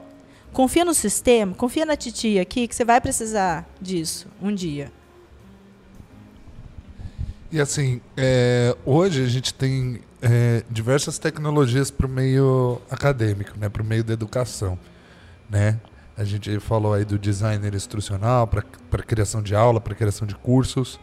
confia 0.53 0.85
no 0.85 0.95
sistema, 0.95 1.55
confia 1.55 1.85
na 1.85 1.97
titia 1.97 2.43
aqui, 2.43 2.67
que 2.67 2.75
você 2.75 2.85
vai 2.85 3.01
precisar 3.01 3.69
disso 3.81 4.27
um 4.41 4.55
dia. 4.55 4.91
E 7.53 7.61
assim, 7.61 8.01
é, 8.17 8.77
hoje 8.85 9.23
a 9.23 9.29
gente 9.29 9.55
tem 9.55 10.01
é, 10.29 10.65
diversas 10.69 11.19
tecnologias 11.19 11.89
para 11.91 12.07
o 12.07 12.09
meio 12.09 12.81
acadêmico, 12.91 13.53
né, 13.57 13.69
para 13.69 13.83
o 13.83 13.85
meio 13.85 14.03
da 14.03 14.13
educação. 14.13 14.77
Né? 15.49 15.81
A 16.17 16.25
gente 16.25 16.59
falou 16.59 16.95
aí 16.95 17.05
do 17.05 17.19
designer 17.19 17.75
instrucional 17.75 18.47
para 18.47 19.03
criação 19.05 19.41
de 19.41 19.55
aula, 19.55 19.81
para 19.81 19.95
criação 19.95 20.27
de 20.27 20.35
cursos. 20.35 20.99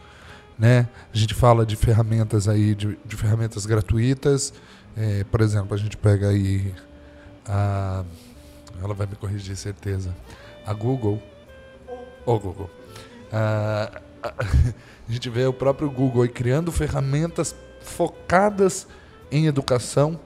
Né? 0.58 0.88
A 1.12 1.16
gente 1.16 1.32
fala 1.32 1.64
de 1.64 1.74
ferramentas 1.74 2.48
aí, 2.48 2.74
de, 2.74 2.98
de 3.04 3.16
ferramentas 3.16 3.64
gratuitas. 3.64 4.52
É, 4.96 5.24
por 5.24 5.40
exemplo, 5.40 5.74
a 5.74 5.78
gente 5.78 5.96
pega 5.96 6.28
aí 6.28 6.74
a. 7.46 8.04
Ela 8.82 8.92
vai 8.92 9.06
me 9.06 9.16
corrigir, 9.16 9.56
certeza. 9.56 10.14
A 10.66 10.74
Google. 10.74 11.22
Ô 12.26 12.38
Google. 12.38 12.70
Ah, 13.32 14.00
a, 14.22 14.28
a 15.08 15.12
gente 15.12 15.30
vê 15.30 15.46
o 15.46 15.52
próprio 15.52 15.90
Google 15.90 16.22
aí 16.22 16.28
criando 16.28 16.70
ferramentas 16.70 17.54
focadas 17.80 18.86
em 19.34 19.46
educação, 19.46 20.18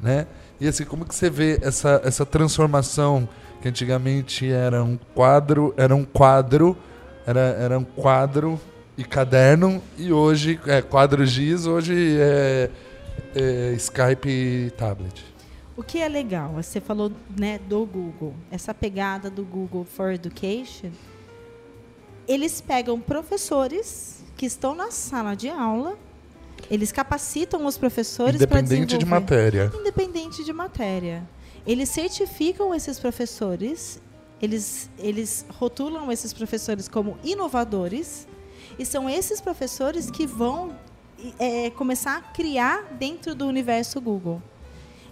né? 0.00 0.26
E 0.60 0.68
assim, 0.68 0.84
como 0.84 1.06
que 1.06 1.14
você 1.14 1.30
vê 1.30 1.58
essa, 1.62 2.00
essa 2.04 2.26
transformação 2.26 3.26
que 3.62 3.68
antigamente 3.68 4.50
era 4.50 4.84
um 4.84 4.98
quadro, 5.14 5.74
era 5.76 5.96
um 5.96 6.04
quadro, 6.04 6.76
era, 7.26 7.40
era 7.40 7.78
um 7.78 7.84
quadro 7.84 8.60
e 8.96 9.02
caderno, 9.02 9.82
e 9.96 10.12
hoje 10.12 10.60
é 10.66 10.82
quadro 10.82 11.24
giz, 11.24 11.66
hoje 11.66 12.18
é, 12.18 12.70
é, 13.34 13.72
Skype 13.72 14.28
e 14.28 14.70
tablet. 14.72 15.24
O 15.74 15.82
que 15.82 15.98
é 15.98 16.08
legal, 16.08 16.50
você 16.50 16.78
falou 16.78 17.10
né, 17.38 17.58
do 17.66 17.86
Google, 17.86 18.34
essa 18.50 18.74
pegada 18.74 19.30
do 19.30 19.42
Google 19.42 19.86
for 19.86 20.12
Education, 20.12 20.90
eles 22.28 22.60
pegam 22.60 23.00
professores 23.00 24.22
que 24.36 24.44
estão 24.44 24.74
na 24.74 24.90
sala 24.90 25.34
de 25.34 25.48
aula, 25.48 25.96
eles 26.70 26.92
capacitam 26.92 27.66
os 27.66 27.76
professores 27.76 28.44
para 28.46 28.60
Independente 28.60 28.96
de 28.96 29.04
matéria. 29.04 29.72
independente 29.74 30.44
de 30.44 30.52
matéria. 30.52 31.28
Eles 31.66 31.88
certificam 31.88 32.74
esses 32.74 32.98
professores, 32.98 34.00
eles, 34.40 34.88
eles 34.98 35.44
rotulam 35.58 36.10
esses 36.12 36.32
professores 36.32 36.88
como 36.88 37.18
inovadores, 37.24 38.26
e 38.78 38.86
são 38.86 39.10
esses 39.10 39.40
professores 39.40 40.10
que 40.10 40.26
vão 40.26 40.74
é, 41.38 41.70
começar 41.70 42.16
a 42.16 42.20
criar 42.20 42.84
dentro 42.98 43.34
do 43.34 43.46
universo 43.46 44.00
Google. 44.00 44.40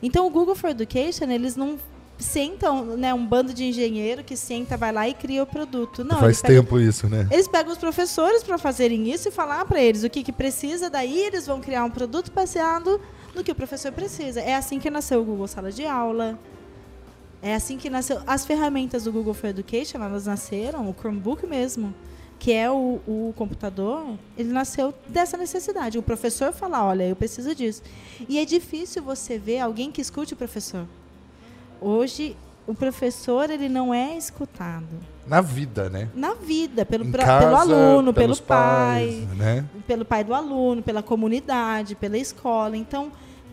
Então, 0.02 0.26
o 0.26 0.30
Google 0.30 0.54
for 0.54 0.70
Education, 0.70 1.24
eles 1.24 1.56
não 1.56 1.78
sentam, 2.18 2.84
né, 2.96 3.14
um 3.14 3.24
bando 3.24 3.54
de 3.54 3.64
engenheiro 3.64 4.24
que 4.24 4.36
senta, 4.36 4.76
vai 4.76 4.92
lá 4.92 5.08
e 5.08 5.14
cria 5.14 5.42
o 5.42 5.46
produto. 5.46 6.02
Não, 6.04 6.18
Faz 6.18 6.42
pegam- 6.42 6.62
tempo 6.64 6.80
isso, 6.80 7.08
né? 7.08 7.28
eles 7.30 7.46
pegam 7.48 7.72
os 7.72 7.78
professores 7.78 8.42
para 8.42 8.58
fazerem 8.58 9.10
isso 9.10 9.28
e 9.28 9.30
falar 9.30 9.64
para 9.64 9.80
eles 9.80 10.02
o 10.02 10.10
que, 10.10 10.22
que 10.22 10.32
precisa, 10.32 10.90
daí 10.90 11.18
eles 11.20 11.46
vão 11.46 11.60
criar 11.60 11.84
um 11.84 11.90
produto 11.90 12.32
baseado 12.32 13.00
no 13.34 13.44
que 13.44 13.52
o 13.52 13.54
professor 13.54 13.92
precisa. 13.92 14.40
É 14.40 14.54
assim 14.56 14.78
que 14.80 14.90
nasceu 14.90 15.20
o 15.20 15.24
Google 15.24 15.46
Sala 15.46 15.70
de 15.70 15.86
Aula. 15.86 16.38
É 17.40 17.54
assim 17.54 17.78
que 17.78 17.88
nasceu. 17.88 18.20
As 18.26 18.44
ferramentas 18.44 19.04
do 19.04 19.12
Google 19.12 19.32
for 19.32 19.46
Education, 19.48 19.98
elas 20.02 20.26
nasceram, 20.26 20.90
o 20.90 20.94
Chromebook 20.98 21.46
mesmo, 21.46 21.94
que 22.36 22.52
é 22.52 22.68
o, 22.68 22.98
o 23.06 23.32
computador, 23.36 24.04
ele 24.36 24.52
nasceu 24.52 24.92
dessa 25.08 25.36
necessidade. 25.36 25.96
O 25.98 26.02
professor 26.02 26.52
fala, 26.52 26.84
olha, 26.84 27.04
eu 27.06 27.14
preciso 27.14 27.54
disso. 27.54 27.82
E 28.28 28.38
é 28.40 28.44
difícil 28.44 29.02
você 29.04 29.38
ver 29.38 29.60
alguém 29.60 29.92
que 29.92 30.00
escute 30.00 30.34
o 30.34 30.36
professor. 30.36 30.84
Hoje, 31.80 32.36
o 32.66 32.74
professor 32.74 33.48
ele 33.50 33.68
não 33.68 33.92
é 33.94 34.16
escutado 34.16 34.86
Na 35.26 35.40
vida, 35.40 35.88
né? 35.88 36.08
na 36.14 36.34
vida, 36.34 36.84
pelo, 36.84 37.06
pra- 37.10 37.24
casa, 37.24 37.46
pelo 37.46 37.56
aluno, 37.56 38.12
pelo 38.14 38.36
pai, 38.36 39.24
pais, 39.26 39.38
né? 39.38 39.64
pelo 39.86 40.04
pai 40.04 40.24
do 40.24 40.34
aluno, 40.34 40.82
pela 40.82 41.02
comunidade, 41.02 41.94
pela 41.94 42.18
escola. 42.18 42.76
Então, 42.76 43.10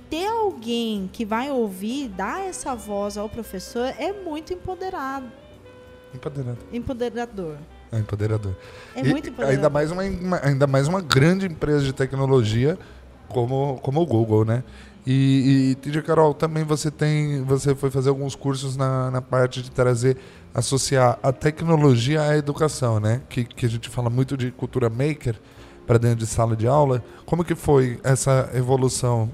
ter 0.10 0.28
alguém 0.28 1.10
que 1.14 1.24
vai 1.26 1.50
ouvir, 1.52 2.08
dar 2.10 2.42
essa 2.46 2.76
voz 2.76 3.18
ao 3.18 3.30
professor 3.30 3.86
é 3.98 4.12
muito 4.14 4.54
empoderado, 4.54 5.28
Empoderado. 6.14 6.58
empoderador. 6.72 7.58
É 7.92 8.00
empoderador. 8.00 8.56
É 8.96 9.00
E 9.02 9.10
muito 9.10 9.30
empoderador. 9.30 9.56
ainda 9.56 9.70
mais 9.70 9.92
uma, 9.92 10.04
uma- 10.04 10.40
ainda 10.44 10.68
mais 10.68 10.88
uma 10.88 11.02
grande 11.02 11.46
empresa 11.46 11.84
de 11.86 11.94
tecnologia 11.94 12.78
como, 13.30 13.80
como 13.82 14.02
o 14.02 14.06
Google, 14.06 14.44
né? 14.46 14.64
E, 15.08 15.78
e 15.86 16.02
Carol, 16.02 16.34
também 16.34 16.64
você 16.64 16.90
tem, 16.90 17.44
você 17.44 17.76
foi 17.76 17.92
fazer 17.92 18.10
alguns 18.10 18.36
cursos 18.36 18.76
na, 18.76 19.12
na 19.12 19.22
parte 19.22 19.62
de 19.62 19.70
trazer, 19.70 20.18
associar 20.54 21.20
a 21.22 21.32
tecnologia 21.32 22.22
à 22.22 22.36
educação, 22.36 23.00
né? 23.00 23.22
Que, 23.30 23.44
que 23.44 23.66
a 23.66 23.70
gente 23.70 23.88
fala 23.88 24.10
muito 24.10 24.36
de 24.36 24.52
cultura 24.52 24.90
maker 24.90 25.40
para 25.86 26.00
dentro 26.00 26.18
de 26.18 26.26
sala 26.26 26.56
de 26.56 26.68
aula. 26.68 27.04
Como 27.26 27.44
que 27.44 27.54
foi 27.54 28.00
essa 28.04 28.50
evolução? 28.56 29.32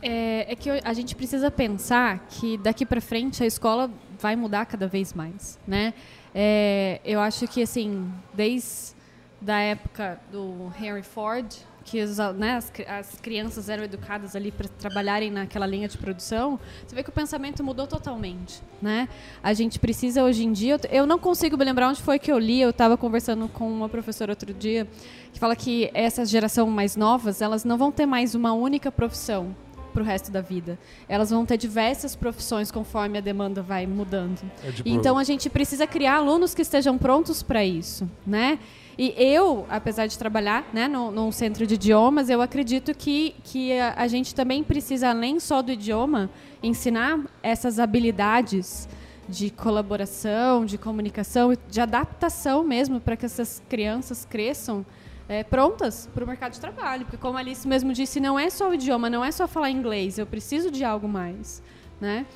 É, 0.00 0.52
é 0.52 0.56
que 0.56 0.70
a 0.70 0.92
gente 0.94 1.14
precisa 1.14 1.50
pensar 1.50 2.26
que 2.30 2.56
daqui 2.58 2.86
para 2.86 3.00
frente 3.00 3.42
a 3.42 3.46
escola 3.46 3.90
vai 4.18 4.34
mudar 4.34 4.64
cada 4.64 4.88
vez 4.88 5.12
mais, 5.12 5.58
né? 5.66 5.92
É, 6.34 7.00
eu 7.04 7.20
acho 7.20 7.46
que 7.48 7.62
assim, 7.62 8.10
desde 8.32 8.94
da 9.40 9.58
época 9.58 10.18
do 10.32 10.72
Henry 10.80 11.02
Ford, 11.02 11.46
que 11.86 12.02
os, 12.02 12.18
né, 12.36 12.56
as, 12.56 12.72
as 12.88 13.20
crianças 13.20 13.68
eram 13.68 13.84
educadas 13.84 14.34
ali 14.34 14.50
para 14.50 14.68
trabalharem 14.68 15.30
naquela 15.30 15.66
linha 15.66 15.86
de 15.86 15.96
produção, 15.96 16.58
você 16.84 16.96
vê 16.96 17.02
que 17.02 17.10
o 17.10 17.12
pensamento 17.12 17.62
mudou 17.62 17.86
totalmente, 17.86 18.60
né? 18.82 19.08
A 19.40 19.54
gente 19.54 19.78
precisa 19.78 20.24
hoje 20.24 20.44
em 20.44 20.52
dia, 20.52 20.80
eu 20.90 21.06
não 21.06 21.16
consigo 21.18 21.56
me 21.56 21.64
lembrar 21.64 21.88
onde 21.88 22.02
foi 22.02 22.18
que 22.18 22.30
eu 22.30 22.38
li, 22.38 22.60
eu 22.60 22.70
estava 22.70 22.96
conversando 22.96 23.48
com 23.48 23.70
uma 23.70 23.88
professora 23.88 24.32
outro 24.32 24.52
dia 24.52 24.86
que 25.32 25.38
fala 25.38 25.54
que 25.54 25.88
essa 25.94 26.24
geração 26.24 26.68
mais 26.68 26.96
novas, 26.96 27.40
elas 27.40 27.64
não 27.64 27.78
vão 27.78 27.92
ter 27.92 28.04
mais 28.04 28.34
uma 28.34 28.52
única 28.52 28.90
profissão 28.90 29.54
para 29.96 30.02
o 30.02 30.04
resto 30.06 30.30
da 30.30 30.42
vida. 30.42 30.78
Elas 31.08 31.30
vão 31.30 31.46
ter 31.46 31.56
diversas 31.56 32.14
profissões 32.14 32.70
conforme 32.70 33.16
a 33.16 33.20
demanda 33.22 33.62
vai 33.62 33.86
mudando. 33.86 34.42
É 34.62 34.70
tipo- 34.70 34.86
Então 34.86 35.16
a 35.16 35.24
gente 35.24 35.48
precisa 35.48 35.86
criar 35.86 36.16
alunos 36.16 36.54
que 36.54 36.60
estejam 36.60 36.98
prontos 36.98 37.42
para 37.42 37.64
isso, 37.64 38.06
né? 38.26 38.58
E 38.98 39.14
eu, 39.16 39.66
apesar 39.70 40.06
de 40.06 40.18
trabalhar 40.18 40.68
né, 40.72 40.86
no, 40.86 41.10
num 41.10 41.32
centro 41.32 41.66
de 41.66 41.74
idiomas, 41.74 42.28
eu 42.28 42.42
acredito 42.42 42.94
que, 42.94 43.34
que 43.42 43.72
a, 43.78 43.94
a 43.96 44.06
gente 44.06 44.34
também 44.34 44.62
precisa, 44.62 45.08
além 45.10 45.40
só 45.40 45.62
do 45.62 45.72
idioma, 45.72 46.28
ensinar 46.62 47.20
essas 47.42 47.78
habilidades 47.78 48.86
de 49.28 49.50
colaboração, 49.50 50.64
de 50.66 50.76
comunicação, 50.78 51.52
de 51.70 51.80
adaptação 51.80 52.62
mesmo, 52.64 53.00
para 53.00 53.16
que 53.16 53.24
essas 53.26 53.62
crianças 53.68 54.26
cresçam 54.28 54.84
é, 55.28 55.42
prontas 55.42 56.08
para 56.14 56.24
o 56.24 56.26
mercado 56.26 56.52
de 56.52 56.60
trabalho. 56.60 57.04
Porque, 57.04 57.16
como 57.16 57.36
a 57.36 57.40
Alice 57.40 57.66
mesmo 57.66 57.92
disse, 57.92 58.20
não 58.20 58.38
é 58.38 58.48
só 58.50 58.70
o 58.70 58.74
idioma, 58.74 59.10
não 59.10 59.24
é 59.24 59.30
só 59.30 59.46
falar 59.46 59.70
inglês, 59.70 60.18
eu 60.18 60.26
preciso 60.26 60.70
de 60.70 60.84
algo 60.84 61.08
mais. 61.08 61.62
Né? 62.00 62.26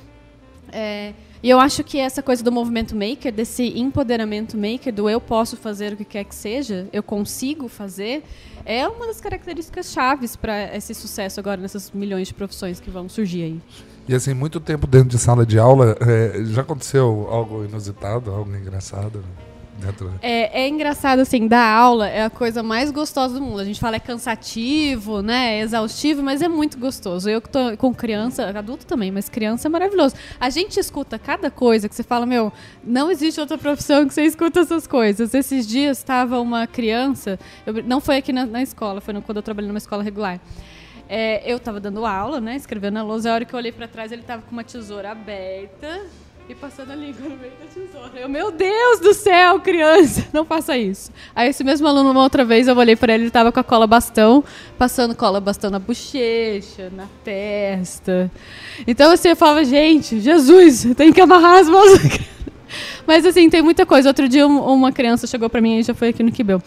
É, 0.71 1.13
e 1.43 1.49
eu 1.49 1.59
acho 1.59 1.83
que 1.83 1.97
essa 1.99 2.21
coisa 2.21 2.43
do 2.43 2.51
movimento 2.51 2.95
maker, 2.95 3.31
desse 3.33 3.77
empoderamento 3.77 4.57
maker, 4.57 4.93
do 4.93 5.09
eu 5.09 5.19
posso 5.19 5.57
fazer 5.57 5.93
o 5.93 5.97
que 5.97 6.05
quer 6.05 6.23
que 6.23 6.35
seja, 6.35 6.87
eu 6.93 7.01
consigo 7.01 7.67
fazer, 7.67 8.23
é 8.65 8.87
uma 8.87 9.07
das 9.07 9.19
características 9.19 9.91
chaves 9.91 10.35
para 10.35 10.75
esse 10.75 10.93
sucesso 10.93 11.39
agora 11.39 11.59
nessas 11.59 11.91
milhões 11.91 12.27
de 12.27 12.33
profissões 12.33 12.79
que 12.79 12.89
vão 12.89 13.09
surgir 13.09 13.43
aí. 13.43 13.61
E 14.07 14.13
assim, 14.13 14.33
muito 14.33 14.59
tempo 14.59 14.87
dentro 14.87 15.09
de 15.09 15.17
sala 15.17 15.45
de 15.45 15.57
aula, 15.57 15.95
é, 16.01 16.43
já 16.45 16.61
aconteceu 16.61 17.27
algo 17.29 17.65
inusitado, 17.65 18.31
algo 18.31 18.55
engraçado? 18.55 19.19
Dentro... 19.19 19.50
É, 20.21 20.63
é 20.63 20.67
engraçado, 20.67 21.19
assim, 21.19 21.47
dar 21.47 21.65
aula 21.75 22.07
é 22.07 22.23
a 22.23 22.29
coisa 22.29 22.61
mais 22.61 22.91
gostosa 22.91 23.33
do 23.35 23.41
mundo. 23.41 23.59
A 23.59 23.65
gente 23.65 23.79
fala 23.79 23.95
é 23.95 23.99
cansativo, 23.99 25.21
né? 25.21 25.57
É 25.57 25.61
exaustivo, 25.61 26.21
mas 26.21 26.41
é 26.41 26.47
muito 26.47 26.77
gostoso. 26.77 27.29
Eu 27.29 27.41
que 27.41 27.49
tô 27.49 27.75
com 27.77 27.93
criança, 27.93 28.49
adulto 28.57 28.85
também, 28.85 29.11
mas 29.11 29.29
criança 29.29 29.67
é 29.67 29.69
maravilhoso. 29.69 30.15
A 30.39 30.49
gente 30.49 30.79
escuta 30.79 31.17
cada 31.17 31.49
coisa 31.49 31.89
que 31.89 31.95
você 31.95 32.03
fala, 32.03 32.25
meu, 32.25 32.51
não 32.83 33.09
existe 33.09 33.39
outra 33.39 33.57
profissão 33.57 34.07
que 34.07 34.13
você 34.13 34.23
escuta 34.23 34.59
essas 34.59 34.85
coisas. 34.85 35.33
Esses 35.33 35.65
dias 35.67 35.97
estava 35.97 36.39
uma 36.39 36.67
criança, 36.67 37.39
eu- 37.65 37.83
não 37.83 37.99
foi 37.99 38.17
aqui 38.17 38.31
na, 38.31 38.45
na 38.45 38.61
escola, 38.61 39.01
foi 39.01 39.13
no- 39.13 39.21
quando 39.21 39.37
eu 39.37 39.43
trabalhei 39.43 39.67
numa 39.67 39.77
escola 39.79 40.03
regular. 40.03 40.39
É, 41.09 41.41
eu 41.51 41.57
estava 41.57 41.79
dando 41.79 42.05
aula, 42.05 42.39
né? 42.39 42.55
Escrevendo 42.55 42.93
na 42.93 43.03
lousa. 43.03 43.31
A 43.31 43.33
hora 43.33 43.45
que 43.45 43.53
eu 43.53 43.57
olhei 43.57 43.71
para 43.71 43.87
trás, 43.87 44.11
ele 44.11 44.21
estava 44.21 44.41
com 44.43 44.51
uma 44.51 44.63
tesoura 44.63 45.11
aberta 45.11 46.05
e 46.51 46.55
passando 46.55 46.91
a 46.91 46.95
língua 46.95 47.21
no 47.29 47.37
meio 47.37 47.53
da 47.59 47.65
tesoura. 47.73 48.11
Eu, 48.19 48.27
meu 48.29 48.51
Deus 48.51 48.99
do 48.99 49.13
céu, 49.13 49.59
criança, 49.59 50.27
não 50.33 50.43
faça 50.45 50.77
isso. 50.77 51.11
Aí 51.35 51.49
esse 51.49 51.63
mesmo 51.63 51.87
aluno, 51.87 52.11
uma 52.11 52.21
outra 52.23 52.43
vez, 52.43 52.67
eu 52.67 52.75
olhei 52.75 52.95
para 52.95 53.13
ele, 53.13 53.23
ele 53.23 53.27
estava 53.29 53.51
com 53.51 53.59
a 53.59 53.63
cola 53.63 53.87
bastão, 53.87 54.43
passando 54.77 55.15
cola 55.15 55.39
bastão 55.39 55.71
na 55.71 55.79
bochecha, 55.79 56.91
na 56.95 57.07
testa. 57.23 58.29
Então, 58.85 59.11
assim, 59.11 59.29
eu 59.29 59.35
falava, 59.35 59.63
gente, 59.63 60.19
Jesus, 60.19 60.87
tem 60.95 61.13
que 61.13 61.21
amarrar 61.21 61.59
as 61.59 61.69
mãos. 61.69 61.89
Mas, 63.05 63.25
assim, 63.25 63.49
tem 63.49 63.61
muita 63.61 63.85
coisa. 63.85 64.09
Outro 64.09 64.27
dia, 64.29 64.47
um- 64.47 64.61
uma 64.73 64.91
criança 64.91 65.27
chegou 65.27 65.49
para 65.49 65.59
mim 65.61 65.77
e 65.79 65.83
já 65.83 65.93
foi 65.93 66.09
aqui 66.09 66.23
no 66.23 66.31
Kibel. 66.31 66.61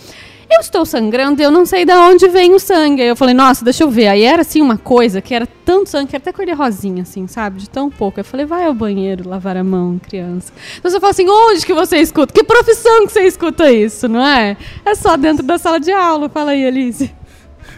Eu 0.55 0.61
estou 0.61 0.87
sangrando 0.87 1.43
e 1.43 1.45
eu 1.45 1.51
não 1.51 1.67
sei 1.67 1.85
de 1.85 1.93
onde 1.93 2.29
vem 2.29 2.55
o 2.55 2.61
sangue. 2.61 3.03
Aí 3.03 3.09
eu 3.09 3.17
falei, 3.17 3.35
nossa, 3.35 3.65
deixa 3.65 3.83
eu 3.83 3.91
ver. 3.91 4.07
Aí 4.07 4.23
era 4.23 4.43
assim 4.43 4.61
uma 4.61 4.79
coisa 4.79 5.21
que 5.21 5.35
era 5.35 5.47
tanto 5.65 5.91
sangue 5.91 6.11
que 6.11 6.17
era 6.17 6.23
até 6.23 6.33
cor 6.33 6.47
de 6.47 6.53
rosinha, 6.53 7.03
assim, 7.03 7.27
sabe? 7.27 7.59
De 7.59 7.69
tão 7.69 7.91
pouco. 7.91 8.21
Eu 8.21 8.25
falei, 8.25 8.47
vai 8.47 8.65
ao 8.65 8.73
banheiro 8.73 9.29
lavar 9.29 9.57
a 9.57 9.65
mão, 9.65 9.99
criança. 9.99 10.53
Então 10.79 10.91
você 10.91 11.01
fala 11.01 11.11
assim, 11.11 11.29
onde 11.29 11.67
que 11.67 11.75
você 11.75 11.97
escuta? 11.97 12.33
Que 12.33 12.45
profissão 12.45 13.07
que 13.07 13.13
você 13.13 13.23
escuta 13.23 13.73
isso, 13.73 14.07
não 14.07 14.25
é? 14.25 14.57
É 14.85 14.95
só 14.95 15.17
dentro 15.17 15.43
da 15.43 15.59
sala 15.59 15.81
de 15.81 15.91
aula. 15.91 16.29
Fala 16.29 16.53
aí, 16.53 16.65
Alice. 16.65 17.13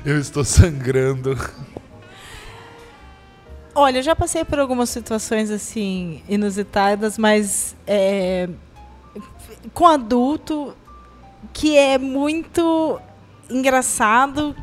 Eu 0.04 0.18
estou 0.18 0.44
sangrando. 0.44 1.38
Olha, 3.74 3.98
eu 3.98 4.02
já 4.02 4.14
passei 4.14 4.44
por 4.44 4.58
algumas 4.58 4.90
situações 4.90 5.50
assim 5.50 6.22
inusitadas, 6.28 7.16
mas 7.16 7.74
é, 7.86 8.48
com 9.72 9.86
adulto 9.86 10.74
que 11.56 11.74
é 11.74 11.96
muito 11.96 13.00
engraçado 13.48 14.54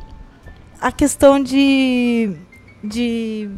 a 0.80 0.92
questão 0.92 1.42
de 1.42 2.36
de 2.84 3.50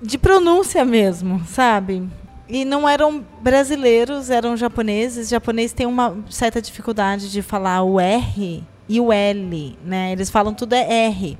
de 0.00 0.16
pronúncia 0.16 0.86
mesmo, 0.86 1.44
sabe? 1.46 2.08
E 2.48 2.64
não 2.64 2.88
eram 2.88 3.22
brasileiros, 3.42 4.30
eram 4.30 4.56
japoneses. 4.56 5.28
japonês 5.28 5.74
tem 5.74 5.84
uma 5.84 6.16
certa 6.30 6.62
dificuldade 6.62 7.30
de 7.30 7.42
falar 7.42 7.82
o 7.82 8.00
R 8.00 8.64
e 8.88 8.98
o 8.98 9.12
L, 9.12 9.78
né? 9.84 10.12
Eles 10.12 10.30
falam 10.30 10.54
tudo 10.54 10.72
é 10.72 11.06
R. 11.08 11.38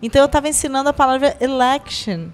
Então 0.00 0.22
eu 0.22 0.26
estava 0.26 0.48
ensinando 0.48 0.88
a 0.88 0.92
palavra 0.92 1.36
election. 1.40 2.28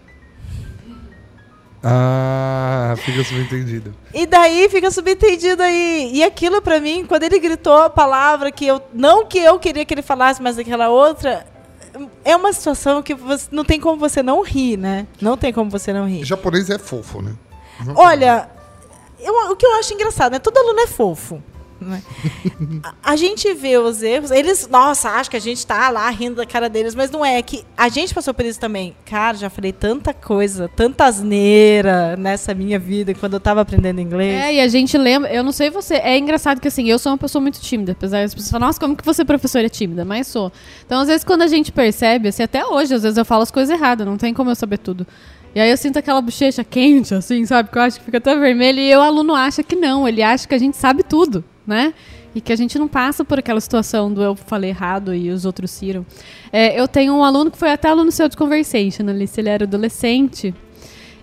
Ah, 1.89 2.95
fica 2.99 3.23
subentendido. 3.23 3.95
E 4.13 4.27
daí 4.27 4.69
fica 4.69 4.91
subentendido 4.91 5.63
aí. 5.63 6.11
E 6.13 6.25
aquilo 6.25 6.61
pra 6.61 6.81
mim, 6.81 7.05
quando 7.07 7.23
ele 7.23 7.39
gritou 7.39 7.77
a 7.83 7.89
palavra 7.89 8.51
que 8.51 8.67
eu 8.67 8.83
não 8.93 9.25
que 9.25 9.39
eu 9.39 9.57
queria 9.59 9.85
que 9.85 9.95
ele 9.95 10.03
falasse, 10.03 10.43
mas 10.43 10.59
aquela 10.59 10.89
outra, 10.89 11.47
é 12.25 12.35
uma 12.35 12.53
situação 12.53 13.03
que 13.05 13.15
você, 13.15 13.47
não 13.53 13.65
tem 13.65 13.81
como 13.81 13.97
você 13.99 14.21
não 14.21 14.43
rir, 14.43 14.77
né? 14.77 15.07
Não 15.21 15.37
tem 15.37 15.53
como 15.53 15.71
você 15.71 15.93
não 15.93 16.09
rir. 16.09 16.25
Japonês 16.25 16.69
é 16.71 16.79
fofo, 16.79 17.23
né? 17.23 17.33
Olha, 17.95 18.49
eu- 19.21 19.53
o 19.53 19.55
que 19.57 19.65
eu 19.65 19.75
acho 19.79 19.95
engraçado, 19.95 20.33
né? 20.33 20.39
Todo 20.41 20.59
aluno 20.59 20.81
é 20.81 20.87
fofo. 20.89 21.41
Né? 21.81 22.03
a, 23.03 23.17
gente 23.17 23.53
vê 23.55 23.79
os 23.79 24.03
erros, 24.03 24.31
eles, 24.31 24.69
nossa, 24.69 25.11
acham 25.11 25.31
que 25.31 25.37
a 25.37 25.41
gente 25.41 25.67
tá 25.67 25.89
lá 25.91 26.09
rindo 26.11 26.37
da 26.37 26.47
cara 26.47 26.69
deles, 26.69 26.95
mas 26.95 27.11
não 27.11 27.25
é, 27.25 27.39
é 27.39 27.43
que 27.43 27.65
a 27.77 27.89
gente 27.89 28.15
passou 28.15 28.33
por 28.33 28.45
isso 28.45 28.59
também. 28.59 28.97
Cara, 29.05 29.37
já 29.37 29.51
falei 29.51 29.73
tanta 29.73 30.15
coisa, 30.15 30.69
tanta 30.75 31.05
asneira 31.05 32.17
nessa 32.17 32.55
minha 32.55 32.79
vida 32.79 33.15
quando 33.15 33.35
eu 33.35 33.41
tava 33.41 33.61
aprendendo 33.61 34.01
inglês. 34.01 34.35
É, 34.35 34.55
e 34.55 34.61
a 34.61 34.69
gente 34.69 34.97
lembra, 34.97 35.33
eu 35.33 35.43
não 35.43 35.53
sei 35.53 35.71
você, 35.71 35.95
é 35.97 36.17
engraçado 36.19 36.61
que 36.61 36.69
assim, 36.69 36.89
eu 36.89 36.99
sou 36.99 37.13
uma 37.13 37.19
pessoa 37.19 37.41
muito 37.43 37.61
tímida, 37.61 37.93
apesar 37.93 38.23
das 38.23 38.35
pessoas 38.35 38.51
falarem, 38.51 38.69
nossa, 38.69 38.81
como 38.81 38.97
que 38.97 39.05
você 39.05 39.25
professora 39.25 39.67
é 39.67 39.69
tímida? 39.69 40.05
Mas 40.05 40.27
sou. 40.27 40.53
Então, 40.85 41.01
às 41.01 41.09
vezes, 41.09 41.25
quando 41.25 41.43
a 41.43 41.47
gente 41.47 41.73
percebe, 41.73 42.29
assim, 42.29 42.43
até 42.43 42.65
hoje, 42.65 42.95
às 42.95 43.03
vezes 43.03 43.19
eu 43.19 43.25
falo 43.25 43.43
as 43.43 43.51
coisas 43.51 43.77
erradas, 43.77 44.07
não 44.07 44.17
tem 44.17 44.33
como 44.33 44.51
eu 44.51 44.55
saber 44.55 44.79
tudo. 44.79 45.07
E 45.55 45.61
aí 45.61 45.71
eu 45.71 45.77
sinto 45.79 45.99
aquela 45.99 46.21
bochecha 46.21 46.63
quente, 46.63 47.15
assim, 47.15 47.47
sabe? 47.47 47.71
Que 47.71 47.79
eu 47.79 47.83
acho 47.83 47.99
que 47.99 48.05
fica 48.05 48.19
até 48.19 48.37
vermelho, 48.37 48.79
e 48.79 48.95
o 48.95 49.01
aluno 49.01 49.35
acha 49.35 49.63
que 49.63 49.75
não, 49.75 50.07
ele 50.07 50.23
acha 50.23 50.47
que 50.47 50.55
a 50.55 50.59
gente 50.59 50.77
sabe 50.77 51.03
tudo, 51.03 51.43
né? 51.67 51.93
E 52.35 52.41
que 52.41 52.53
a 52.53 52.57
gente 52.57 52.79
não 52.79 52.87
passa 52.87 53.25
por 53.25 53.39
aquela 53.39 53.61
situação 53.61 54.13
do 54.13 54.23
eu 54.23 54.37
falei 54.37 54.71
errado 54.71 55.15
e 55.15 55.31
os 55.31 55.45
outros 55.45 55.71
ciram. 55.71 56.05
É, 56.53 56.79
eu 56.79 56.87
tenho 56.87 57.15
um 57.15 57.25
aluno 57.25 57.51
que 57.51 57.59
foi 57.59 57.71
até 57.71 57.89
aluno 57.89 58.13
seu 58.13 58.29
de 58.29 58.37
Conversation, 58.37 59.09
Alice, 59.09 59.41
ele 59.41 59.49
era 59.49 59.65
adolescente. 59.65 60.55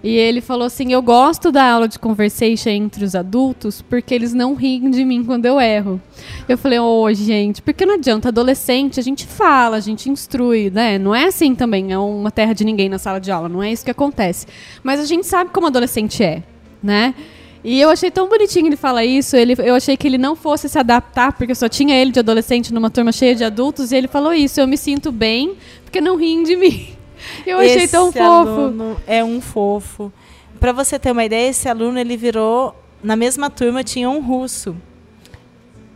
E 0.03 0.17
ele 0.17 0.41
falou 0.41 0.67
assim: 0.67 0.91
Eu 0.91 1.01
gosto 1.01 1.50
da 1.50 1.63
aula 1.63 1.88
de 1.88 1.97
conversation 1.97 2.69
entre 2.69 3.05
os 3.05 3.15
adultos 3.15 3.81
porque 3.81 4.13
eles 4.13 4.33
não 4.33 4.53
riem 4.53 4.91
de 4.91 5.05
mim 5.05 5.23
quando 5.23 5.45
eu 5.45 5.62
erro. 5.62 6.01
Eu 6.47 6.57
falei: 6.57 6.77
Ô, 6.77 7.12
gente, 7.13 7.62
porque 7.62 7.85
não 7.85 7.95
adianta. 7.95 8.27
Adolescente, 8.27 9.00
a 9.00 9.03
gente 9.03 9.25
fala, 9.25 9.77
a 9.77 9.79
gente 9.79 10.09
instrui, 10.09 10.69
né? 10.69 10.97
Não 10.97 11.15
é 11.15 11.25
assim 11.25 11.55
também, 11.55 11.93
é 11.93 11.97
uma 11.97 12.31
terra 12.31 12.51
de 12.51 12.65
ninguém 12.65 12.89
na 12.89 12.97
sala 12.97 13.19
de 13.19 13.31
aula, 13.31 13.47
não 13.47 13.63
é 13.63 13.71
isso 13.71 13.85
que 13.85 13.91
acontece. 13.91 14.45
Mas 14.83 15.00
a 15.00 15.05
gente 15.05 15.25
sabe 15.25 15.51
como 15.51 15.67
adolescente 15.67 16.21
é, 16.21 16.43
né? 16.81 17.15
E 17.63 17.79
eu 17.79 17.89
achei 17.89 18.12
tão 18.12 18.27
bonitinho 18.27 18.67
ele 18.67 18.75
falar 18.75 19.05
isso. 19.05 19.36
Ele, 19.38 19.55
eu 19.60 19.74
achei 19.75 19.96
que 19.96 20.05
ele 20.05 20.17
não 20.17 20.36
fosse 20.36 20.67
se 20.67 20.77
adaptar, 20.77 21.32
porque 21.34 21.55
só 21.55 21.70
tinha 21.70 21.96
ele 21.96 22.12
de 22.12 22.20
adolescente 22.20 22.74
numa 22.74 22.89
turma 22.89 23.12
cheia 23.12 23.34
de 23.34 23.43
adultos. 23.43 23.91
E 23.91 23.96
ele 23.96 24.08
falou 24.08 24.34
isso: 24.34 24.60
Eu 24.60 24.67
me 24.67 24.77
sinto 24.77 25.12
bem 25.12 25.55
porque 25.86 26.01
não 26.01 26.17
riem 26.17 26.43
de 26.43 26.55
mim. 26.55 26.88
Eu 27.48 27.58
achei 27.60 27.88
tão 27.88 28.10
Esse 28.10 28.17
fofo. 28.20 28.98
é 29.08 29.24
um 29.24 29.39
fofo. 29.39 30.12
Pra 30.60 30.74
você 30.74 31.00
ter 31.00 31.12
uma 31.12 31.24
ideia, 31.24 31.50
esse 31.50 31.70
aluno 31.70 31.98
ele 31.98 32.17
virou 32.17 32.75
na 33.01 33.15
mesma 33.15 33.50
turma 33.50 33.82
tinha 33.84 34.10
um 34.10 34.20
russo. 34.22 34.75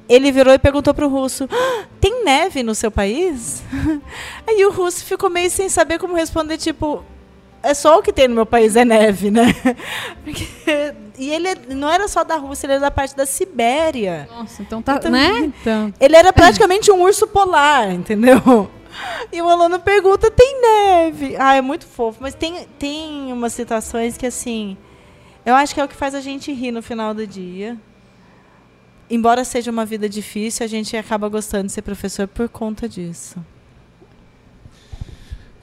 Ele 0.07 0.31
virou 0.31 0.53
e 0.53 0.57
perguntou 0.57 0.93
pro 0.93 1.09
russo: 1.09 1.49
"Ah, 1.51 1.85
"Tem 1.99 2.23
neve 2.23 2.63
no 2.63 2.73
seu 2.73 2.89
país?" 2.89 3.61
Aí 4.47 4.63
o 4.65 4.71
russo 4.71 5.03
ficou 5.03 5.29
meio 5.29 5.49
sem 5.49 5.67
saber 5.67 5.99
como 5.99 6.15
responder, 6.15 6.57
tipo, 6.57 7.03
é 7.61 7.73
só 7.73 7.99
o 7.99 8.01
que 8.01 8.13
tem 8.13 8.29
no 8.29 8.35
meu 8.35 8.45
país 8.45 8.77
é 8.77 8.85
neve, 8.85 9.29
né? 9.29 9.53
Porque- 10.23 10.93
e 11.17 11.29
ele 11.29 11.73
não 11.75 11.89
era 11.89 12.07
só 12.07 12.23
da 12.23 12.35
Rússia, 12.35 12.65
ele 12.67 12.73
era 12.73 12.81
da 12.81 12.91
parte 12.91 13.15
da 13.15 13.25
Sibéria. 13.25 14.27
Nossa, 14.31 14.61
então 14.61 14.81
tá, 14.81 14.95
Então- 14.95 15.11
né? 15.11 15.39
Então, 15.61 15.93
Ele 15.99 16.15
era 16.15 16.31
praticamente 16.31 16.91
um 16.91 17.01
urso 17.01 17.27
polar, 17.27 17.91
entendeu? 17.91 18.69
E 19.31 19.39
o 19.43 19.47
aluno 19.47 19.79
pergunta: 19.79 20.31
tem 20.31 20.59
neve? 20.59 21.35
Ah, 21.37 21.53
é 21.55 21.61
muito 21.61 21.85
fofo. 21.85 22.17
Mas 22.19 22.33
tem, 22.33 22.65
tem 22.79 23.31
umas 23.31 23.53
situações 23.53 24.17
que, 24.17 24.25
assim, 24.25 24.75
eu 25.45 25.53
acho 25.53 25.71
que 25.75 25.79
é 25.79 25.83
o 25.83 25.87
que 25.87 25.95
faz 25.95 26.15
a 26.15 26.19
gente 26.21 26.51
rir 26.51 26.71
no 26.71 26.81
final 26.81 27.13
do 27.13 27.27
dia. 27.27 27.77
Embora 29.09 29.43
seja 29.45 29.69
uma 29.69 29.85
vida 29.85 30.09
difícil, 30.09 30.65
a 30.65 30.67
gente 30.67 30.97
acaba 30.97 31.29
gostando 31.29 31.67
de 31.67 31.73
ser 31.73 31.81
professor 31.83 32.27
por 32.27 32.49
conta 32.49 32.89
disso. 32.89 33.35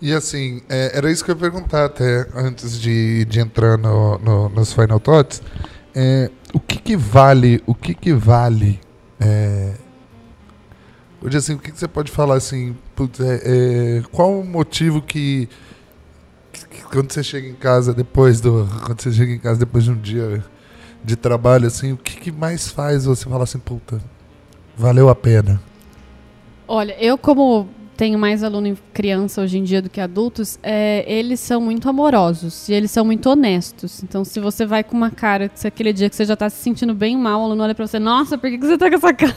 E 0.01 0.13
assim, 0.13 0.61
é, 0.69 0.97
era 0.97 1.11
isso 1.11 1.25
que 1.25 1.31
eu 1.31 1.35
ia 1.35 1.41
perguntar 1.41 1.87
até 1.87 2.27
antes 2.35 2.79
de, 2.81 3.25
de 3.25 3.41
entrar 3.41 3.79
no, 3.79 4.19
no- 4.19 4.49
nos 4.51 4.73
Final 4.73 5.01
Thoughts. 5.01 5.43
É, 5.95 6.31
o 6.53 6.61
que 6.61 6.79
que 6.79 6.97
vale, 6.97 7.63
o 7.67 7.75
que 7.75 7.95
que 7.95 8.13
vale... 8.13 8.81
É, 9.21 9.75
hoje 11.23 11.37
assim, 11.39 11.55
o 11.55 11.59
que, 11.59 11.73
que 11.73 11.79
você 11.79 11.89
pode 11.89 12.11
falar 12.11 12.35
assim, 12.37 12.77
putz, 12.95 13.21
é, 13.21 13.41
é, 13.99 14.03
qual 14.13 14.39
o 14.39 14.45
motivo 14.45 15.01
que, 15.01 15.49
que- 16.53 16.67
que 16.69 16.83
quando 16.85 17.13
você 17.13 17.23
chega 17.23 17.49
em 17.49 17.55
casa 17.55 17.95
depois 17.95 18.41
do... 18.41 18.69
Quando 18.85 19.01
você 19.01 19.13
chega 19.13 19.33
em 19.33 19.39
casa 19.39 19.59
depois 19.61 19.85
de 19.85 19.91
um 19.91 19.97
dia 19.99 20.45
de 21.03 21.17
trabalho, 21.17 21.67
assim, 21.67 21.93
o 21.93 21.97
que, 21.97 22.17
que 22.17 22.33
mais 22.33 22.69
faz 22.69 23.05
você 23.05 23.25
falar 23.29 23.45
assim, 23.45 23.59
puta, 23.59 24.01
valeu 24.77 25.09
a 25.09 25.15
pena? 25.15 25.61
olha, 26.67 26.97
eu 27.03 27.19
como 27.19 27.69
tenho 27.97 28.19
mais 28.19 28.43
aluno 28.43 28.77
criança 28.93 29.41
hoje 29.43 29.59
em 29.59 29.63
dia 29.63 29.81
do 29.81 29.89
que 29.89 30.01
adultos, 30.01 30.59
é, 30.63 31.05
eles 31.07 31.41
são 31.41 31.61
muito 31.61 31.89
amorosos 31.89 32.69
e 32.69 32.73
eles 32.73 32.91
são 32.91 33.05
muito 33.05 33.29
honestos. 33.31 34.03
Então, 34.03 34.25
se 34.25 34.41
você 34.41 34.67
vai 34.67 34.83
com 34.83 34.97
uma 34.97 35.11
cara, 35.11 35.51
se 35.55 35.67
aquele 35.67 35.93
dia 35.93 36.11
que 36.11 36.17
você 36.17 36.25
já 36.25 36.35
está 36.35 36.51
se 36.51 36.63
sentindo 36.63 36.95
bem 36.95 37.17
mal, 37.17 37.41
o 37.41 37.45
aluno 37.45 37.63
olha 37.63 37.75
para 37.75 37.87
você, 37.87 37.99
nossa, 37.99 38.37
por 38.37 38.51
que, 38.51 38.59
você 38.59 38.77
tá 38.77 38.89
com 38.91 38.97
essa 38.97 39.13
cara? 39.15 39.37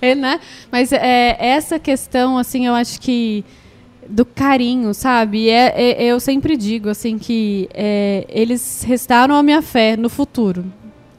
É, 0.00 0.14
né? 0.14 0.40
Mas 0.70 0.92
é, 0.92 1.36
essa 1.38 1.78
questão, 1.78 2.38
assim, 2.38 2.66
eu 2.66 2.74
acho 2.74 3.00
que 3.00 3.44
do 4.08 4.24
carinho, 4.24 4.92
sabe? 4.92 5.44
E 5.44 5.50
É, 5.50 5.72
é- 5.76 6.04
eu 6.04 6.18
sempre 6.18 6.56
digo, 6.56 6.88
assim, 6.88 7.18
que 7.18 7.68
é, 7.72 8.24
eles 8.28 8.82
restaram 8.86 9.34
a 9.36 9.42
minha 9.42 9.62
fé 9.62 9.96
no 9.96 10.08
futuro, 10.08 10.64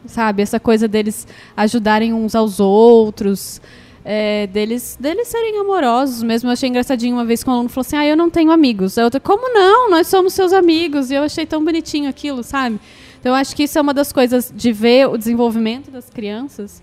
sabe? 0.06 0.42
Essa 0.42 0.60
coisa 0.60 0.88
deles 0.88 1.26
ajudarem 1.56 2.12
uns 2.14 2.36
aos 2.36 2.60
outros, 2.60 3.62
é, 4.04 4.48
deles, 4.48 4.98
deles 5.00 5.28
serem 5.28 5.60
amorosos 5.60 6.24
mesmo. 6.24 6.50
Eu 6.50 6.54
achei 6.54 6.70
engraçadinho 6.70 7.16
uma 7.16 7.26
vez 7.26 7.44
que 7.44 7.50
um 7.50 7.54
aluno 7.54 7.70
falou 7.70 7.86
assim: 7.86 7.96
Ah, 7.96 8.06
eu 8.06 8.18
não 8.18 8.30
tenho 8.30 8.52
amigos. 8.52 8.98
A 8.98 9.04
outra, 9.04 9.20
como 9.20 9.54
não? 9.54 9.90
Nós 9.90 10.08
somos 10.08 10.34
seus 10.34 10.54
amigos. 10.54 11.12
E 11.12 11.16
eu 11.16 11.24
achei 11.24 11.46
tão 11.46 11.64
bonitinho 11.64 12.10
aquilo, 12.10 12.44
sabe? 12.44 12.80
Então 13.20 13.36
acho 13.36 13.56
que 13.56 13.64
isso 13.64 13.78
é 13.78 13.82
uma 13.82 13.94
das 13.94 14.12
coisas 14.12 14.52
de 14.56 14.72
ver 14.72 15.08
o 15.08 15.18
desenvolvimento 15.18 15.92
das 15.92 16.10
crianças. 16.10 16.82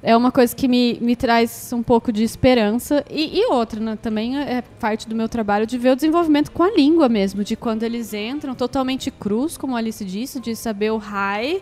É 0.00 0.16
uma 0.16 0.30
coisa 0.30 0.54
que 0.54 0.68
me, 0.68 0.96
me 1.00 1.16
traz 1.16 1.72
um 1.72 1.82
pouco 1.82 2.12
de 2.12 2.22
esperança. 2.22 3.04
E, 3.10 3.40
e 3.40 3.46
outra, 3.46 3.80
né, 3.80 3.98
também 4.00 4.38
é 4.38 4.62
parte 4.78 5.08
do 5.08 5.16
meu 5.16 5.28
trabalho 5.28 5.66
de 5.66 5.76
ver 5.76 5.90
o 5.90 5.96
desenvolvimento 5.96 6.52
com 6.52 6.62
a 6.62 6.70
língua 6.70 7.08
mesmo, 7.08 7.42
de 7.42 7.56
quando 7.56 7.82
eles 7.82 8.14
entram 8.14 8.54
totalmente 8.54 9.10
crus, 9.10 9.56
como 9.56 9.74
a 9.74 9.78
Alice 9.78 10.04
disse, 10.04 10.38
de 10.38 10.54
saber 10.54 10.92
o 10.92 10.98
hi, 10.98 11.60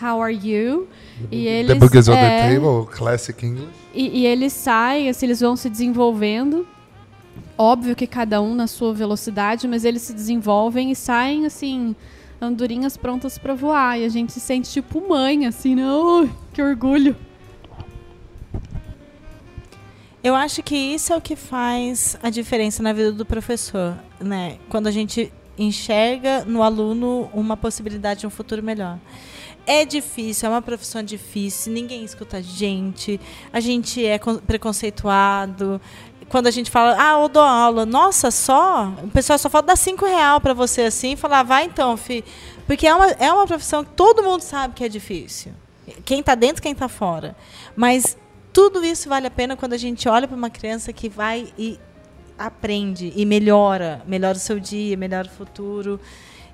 how 0.00 0.20
are 0.22 0.32
you? 0.32 0.88
E 1.30 1.46
eles, 1.46 1.72
The 1.72 1.78
book 1.78 1.96
is 1.96 2.08
on 2.08 2.14
é, 2.14 2.48
the 2.48 2.54
table, 2.54 2.86
classic 2.90 3.44
English. 3.44 3.68
e, 3.94 4.20
e 4.20 4.26
eles 4.26 4.52
saem, 4.52 5.08
assim, 5.08 5.26
eles 5.26 5.40
vão 5.40 5.56
se 5.56 5.68
desenvolvendo. 5.70 6.66
Óbvio 7.56 7.94
que 7.94 8.06
cada 8.06 8.40
um 8.40 8.54
na 8.54 8.66
sua 8.66 8.92
velocidade, 8.92 9.68
mas 9.68 9.84
eles 9.84 10.02
se 10.02 10.12
desenvolvem 10.12 10.90
e 10.90 10.96
saem, 10.96 11.46
assim, 11.46 11.94
andorinhas 12.40 12.96
prontas 12.96 13.38
para 13.38 13.54
voar. 13.54 13.98
E 14.00 14.04
a 14.04 14.08
gente 14.08 14.32
se 14.32 14.40
sente 14.40 14.70
tipo 14.70 15.06
mãe, 15.08 15.46
assim, 15.46 15.74
né? 15.74 15.84
Ai, 15.84 16.30
que 16.52 16.62
orgulho. 16.62 17.14
Eu 20.24 20.34
acho 20.36 20.62
que 20.62 20.76
isso 20.76 21.12
é 21.12 21.16
o 21.16 21.20
que 21.20 21.34
faz 21.34 22.16
a 22.22 22.30
diferença 22.30 22.82
na 22.82 22.92
vida 22.92 23.10
do 23.12 23.24
professor, 23.24 23.96
né? 24.20 24.56
Quando 24.68 24.86
a 24.86 24.90
gente 24.90 25.32
enxerga 25.58 26.44
no 26.44 26.62
aluno 26.62 27.28
uma 27.34 27.56
possibilidade 27.56 28.20
de 28.20 28.26
um 28.26 28.30
futuro 28.30 28.62
melhor. 28.62 28.98
É 29.66 29.84
difícil, 29.84 30.48
é 30.48 30.50
uma 30.50 30.62
profissão 30.62 31.02
difícil, 31.02 31.72
ninguém 31.72 32.04
escuta 32.04 32.38
a 32.38 32.40
gente, 32.40 33.20
a 33.52 33.60
gente 33.60 34.04
é 34.04 34.18
con- 34.18 34.38
preconceituado. 34.38 35.80
Quando 36.28 36.46
a 36.46 36.50
gente 36.50 36.70
fala, 36.70 36.96
ah, 36.98 37.20
eu 37.20 37.28
dou 37.28 37.42
aula, 37.42 37.84
nossa, 37.86 38.30
só? 38.30 38.88
O 39.02 39.08
pessoal 39.08 39.38
só 39.38 39.48
falta 39.50 39.68
dar 39.68 39.76
cinco 39.76 40.04
real 40.06 40.40
para 40.40 40.54
você 40.54 40.82
assim 40.82 41.12
e 41.12 41.16
falar, 41.16 41.42
vai 41.42 41.64
então, 41.64 41.96
fi. 41.96 42.24
Porque 42.66 42.86
é 42.86 42.94
uma, 42.94 43.06
é 43.12 43.32
uma 43.32 43.46
profissão 43.46 43.84
que 43.84 43.90
todo 43.90 44.22
mundo 44.22 44.40
sabe 44.40 44.74
que 44.74 44.82
é 44.82 44.88
difícil. 44.88 45.52
Quem 46.04 46.20
está 46.20 46.34
dentro, 46.34 46.62
quem 46.62 46.72
está 46.72 46.88
fora. 46.88 47.36
Mas 47.76 48.16
tudo 48.52 48.84
isso 48.84 49.08
vale 49.08 49.26
a 49.26 49.30
pena 49.30 49.56
quando 49.56 49.74
a 49.74 49.78
gente 49.78 50.08
olha 50.08 50.26
para 50.26 50.36
uma 50.36 50.50
criança 50.50 50.92
que 50.92 51.08
vai 51.08 51.52
e 51.58 51.78
aprende 52.46 53.12
e 53.14 53.24
melhora, 53.24 54.02
melhora 54.06 54.36
o 54.36 54.40
seu 54.40 54.58
dia, 54.58 54.96
melhora 54.96 55.26
o 55.26 55.30
futuro. 55.30 56.00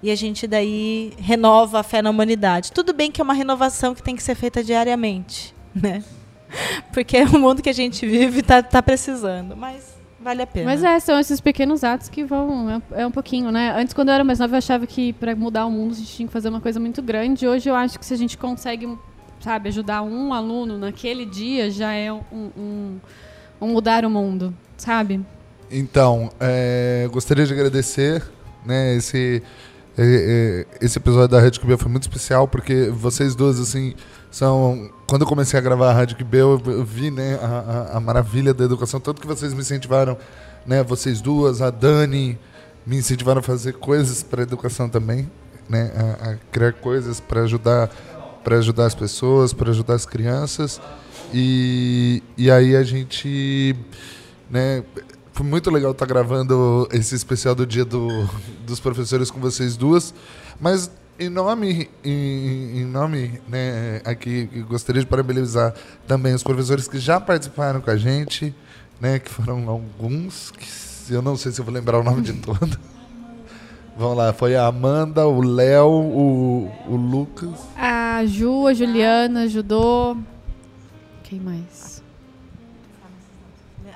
E 0.03 0.11
a 0.11 0.14
gente 0.14 0.46
daí 0.46 1.12
renova 1.18 1.81
a 1.81 1.83
fé 1.83 2.01
na 2.01 2.11
humanidade. 2.11 2.70
Tudo 2.70 2.92
bem 2.92 3.11
que 3.11 3.20
é 3.20 3.24
uma 3.24 3.35
renovação 3.35 3.94
que 3.94 4.03
tem 4.03 4.14
que 4.14 4.22
ser 4.22 4.35
feita 4.35 4.62
diariamente, 4.62 5.55
né? 5.74 6.05
Porque 6.92 7.22
o 7.35 7.38
mundo 7.38 7.62
que 7.62 7.68
a 7.68 7.74
gente 7.74 8.07
vive 8.07 8.40
está 8.40 8.62
tá 8.62 8.83
precisando, 8.83 9.57
mas 9.57 9.98
vale 10.20 10.42
a 10.42 10.46
pena. 10.46 10.66
Mas 10.66 10.85
é, 10.85 11.01
são 11.01 11.18
esses 11.18 11.40
pequenos 11.40 11.83
atos 11.83 12.09
que 12.09 12.24
vão. 12.24 12.70
É, 12.70 13.03
é 13.03 13.07
um 13.07 13.11
pouquinho, 13.11 13.51
né? 13.51 13.74
Antes, 13.77 13.92
quando 13.92 14.09
eu 14.09 14.14
era 14.14 14.24
mais 14.24 14.38
nova, 14.38 14.55
eu 14.55 14.59
achava 14.59 14.87
que 14.87 15.12
para 15.14 15.35
mudar 15.35 15.66
o 15.66 15.70
mundo 15.70 15.92
a 15.92 15.96
gente 15.96 16.14
tinha 16.14 16.27
que 16.27 16.33
fazer 16.33 16.48
uma 16.48 16.61
coisa 16.61 16.79
muito 16.79 17.03
grande. 17.03 17.46
Hoje 17.46 17.68
eu 17.68 17.74
acho 17.74 17.98
que 17.98 18.07
se 18.07 18.14
a 18.14 18.16
gente 18.16 18.38
consegue, 18.38 18.88
sabe, 19.40 19.68
ajudar 19.68 20.03
um 20.03 20.33
aluno 20.33 20.79
naquele 20.79 21.27
dia, 21.27 21.70
já 21.70 21.92
é 21.92 22.12
um, 22.12 22.22
um, 22.33 23.01
um 23.61 23.68
mudar 23.68 24.05
o 24.05 24.11
mundo, 24.11 24.55
sabe? 24.77 25.24
Então, 25.70 26.31
é, 26.40 27.09
gostaria 27.12 27.46
de 27.46 27.52
agradecer 27.52 28.22
né, 28.64 28.96
esse, 28.96 29.42
é, 29.96 30.66
é, 30.81 30.85
esse 30.85 30.98
episódio 30.98 31.28
da 31.28 31.40
Rádio 31.40 31.61
QB 31.61 31.76
foi 31.76 31.90
muito 31.90 32.04
especial 32.04 32.48
porque 32.48 32.88
vocês 32.90 33.35
duas, 33.35 33.61
assim, 33.61 33.94
são. 34.31 34.90
Quando 35.07 35.22
eu 35.22 35.28
comecei 35.28 35.59
a 35.59 35.62
gravar 35.62 35.90
a 35.90 35.92
Rádio 35.92 36.16
QB, 36.16 36.37
eu, 36.38 36.85
vi 36.85 37.11
né, 37.11 37.38
a, 37.42 37.46
a, 37.94 37.96
a 37.96 38.00
maravilha 38.00 38.54
da 38.54 38.64
educação, 38.64 39.00
tanto 39.00 39.20
que 39.20 39.26
vocês 39.26 39.52
me 39.52 39.61
incentivaram, 39.61 40.16
né, 40.66 40.83
vocês 40.83 41.20
duas, 41.20 41.61
a 41.61 41.70
Dani, 41.70 42.38
me 42.87 42.96
incentivaram 42.96 43.40
a 43.40 43.42
fazer 43.42 43.74
coisas 43.74 44.22
para 44.22 44.42
educação 44.42 44.88
também, 44.88 45.31
né, 45.68 45.92
a, 45.94 46.31
a 46.31 46.37
criar 46.50 46.72
coisas 46.72 47.20
para 47.20 47.42
ajudar 47.42 47.90
para 48.44 48.57
ajudar 48.57 48.87
as 48.87 48.94
pessoas, 48.94 49.52
para 49.52 49.68
ajudar 49.70 49.94
as 49.94 50.07
crianças. 50.07 50.81
E, 51.35 52.22
e 52.37 52.50
aí 52.50 52.74
a 52.74 52.83
gente, 52.83 53.76
né, 54.50 54.83
foi 55.38 55.46
muito 55.46 55.70
legal 55.70 55.92
estar 55.92 56.05
gravando 56.05 56.88
esse 56.90 57.14
especial 57.14 57.55
do 57.55 57.64
Dia 57.64 57.85
do, 57.85 58.29
dos 58.66 58.81
Professores 58.81 59.31
com 59.31 59.38
vocês 59.38 59.77
duas. 59.77 60.12
Mas 60.61 60.90
em 61.16 61.29
nome, 61.29 61.88
em, 62.05 62.81
em 62.81 62.85
nome 62.85 63.40
né, 63.46 64.01
aqui, 64.05 64.46
gostaria 64.68 65.01
de 65.01 65.07
parabenizar 65.07 65.72
também 66.09 66.35
os 66.35 66.42
professores 66.42 66.88
que 66.88 66.98
já 66.98 67.20
participaram 67.20 67.81
com 67.81 67.88
a 67.88 67.96
gente, 67.96 68.53
né, 69.01 69.20
que 69.20 69.31
foram 69.31 69.68
alguns, 69.68 70.51
que 70.51 71.14
eu 71.14 71.22
não 71.22 71.37
sei 71.37 71.53
se 71.53 71.61
eu 71.61 71.64
vou 71.64 71.72
lembrar 71.72 72.01
o 72.01 72.03
nome 72.03 72.20
de 72.20 72.33
todos. 72.33 72.77
Vamos 73.96 74.16
lá, 74.16 74.33
foi 74.33 74.57
a 74.57 74.66
Amanda, 74.66 75.24
o 75.29 75.40
Léo, 75.40 75.87
o, 75.87 76.72
o 76.88 76.96
Lucas. 76.96 77.55
A 77.77 78.27
Ju, 78.27 78.66
a 78.66 78.74
Juliana, 78.74 79.42
ajudou. 79.42 80.16
Quem 81.22 81.38
mais? 81.38 82.03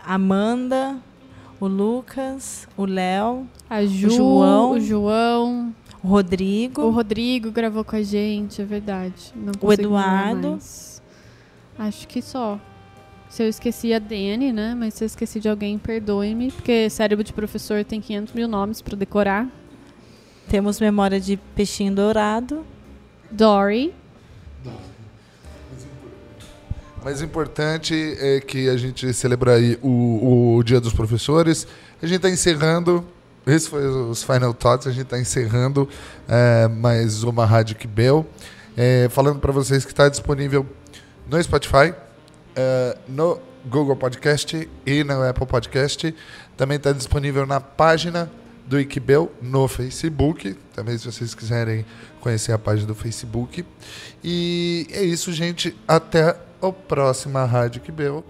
Amanda, 0.05 1.01
o 1.63 1.69
Lucas, 1.69 2.67
o 2.77 2.85
Léo, 2.85 3.47
A 3.71 3.85
Ju, 3.85 4.11
João. 4.11 4.73
o 4.73 4.81
João, 4.81 5.73
o 6.03 6.09
Rodrigo. 6.09 6.83
o 6.83 6.91
Rodrigo 6.91 7.53
gravou 7.53 7.85
com 7.85 7.95
a 7.95 8.03
gente, 8.03 8.61
é 8.61 8.65
verdade. 8.65 9.33
Não 9.37 9.53
O 9.61 9.73
Eduardo. 9.73 10.51
mais. 10.51 11.01
Acho 11.79 12.09
que 12.09 12.21
só. 12.21 12.59
Se 13.29 13.45
eu 13.45 13.49
esqueci 13.49 13.95
a 13.95 14.01
Dani, 14.01 14.53
né? 14.53 14.75
Mas 14.77 14.95
se 14.95 15.05
eu 15.05 15.07
esqueci 15.07 15.39
de 15.39 15.49
alguém, 15.49 15.79
perdoe-me. 15.79 16.51
Porque 16.51 16.91
cérebro 16.91 17.23
de 17.25 17.33
professor 17.33 17.85
tem 17.85 18.01
500 18.01 18.35
mil 18.35 18.49
nomes 18.49 18.83
pra 18.83 18.97
decorar. 18.97 19.49
Temos 20.49 20.81
memória 20.81 21.21
de 21.21 21.37
peixinho 21.55 21.95
dourado. 21.95 22.67
Dory. 23.31 23.95
Mais 27.05 27.21
importante 27.21 28.17
é 28.21 28.41
que 28.41 28.69
a 28.69 28.77
gente 28.77 29.13
celebra 29.13 29.55
aí 29.55 29.77
o, 29.83 30.57
o 30.57 30.63
Dia 30.63 30.81
dos 30.81 30.93
Professores. 30.93 31.67
A 32.01 32.07
gente 32.07 32.19
está 32.19 32.31
encerrando. 32.31 33.05
Esse 33.45 33.69
foi 33.69 33.85
os 33.85 34.23
Final 34.23 34.55
Thoughts. 34.55 34.87
A 34.87 34.93
gente 34.93 35.03
está 35.03 35.19
encerrando 35.19 35.89
é, 36.29 36.69
mais 36.69 37.25
uma 37.25 37.45
Rádio 37.45 37.75
Kibel. 37.75 38.25
É, 38.77 39.09
falando 39.11 39.41
para 39.41 39.51
vocês 39.51 39.85
que 39.85 39.91
está 39.91 40.09
disponível 40.09 40.65
no 41.29 41.43
Spotify, 41.43 41.93
é, 42.55 42.97
no 43.09 43.41
Google 43.67 43.97
Podcast 43.97 44.69
e 44.87 45.03
no 45.03 45.29
Apple 45.29 45.47
Podcast. 45.47 46.15
Também 46.57 46.77
está 46.77 46.93
disponível 46.93 47.45
na 47.45 47.61
página 47.61 48.31
do 48.65 48.79
Ikibel 48.79 49.33
no 49.43 49.67
Facebook. 49.67 50.57
Também, 50.73 50.97
se 50.97 51.07
vocês 51.07 51.35
quiserem 51.35 51.85
conhecer 52.21 52.53
a 52.53 52.59
página 52.59 52.87
do 52.87 52.95
Facebook. 52.95 53.65
E 54.23 54.87
é 54.93 55.03
isso, 55.03 55.33
gente. 55.33 55.77
Até 55.89 56.37
a 56.63 56.73
próxima 56.73 57.45
Rádio 57.45 57.79
Ikibel. 57.79 58.25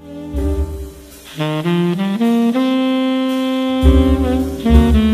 Thank 4.64 5.11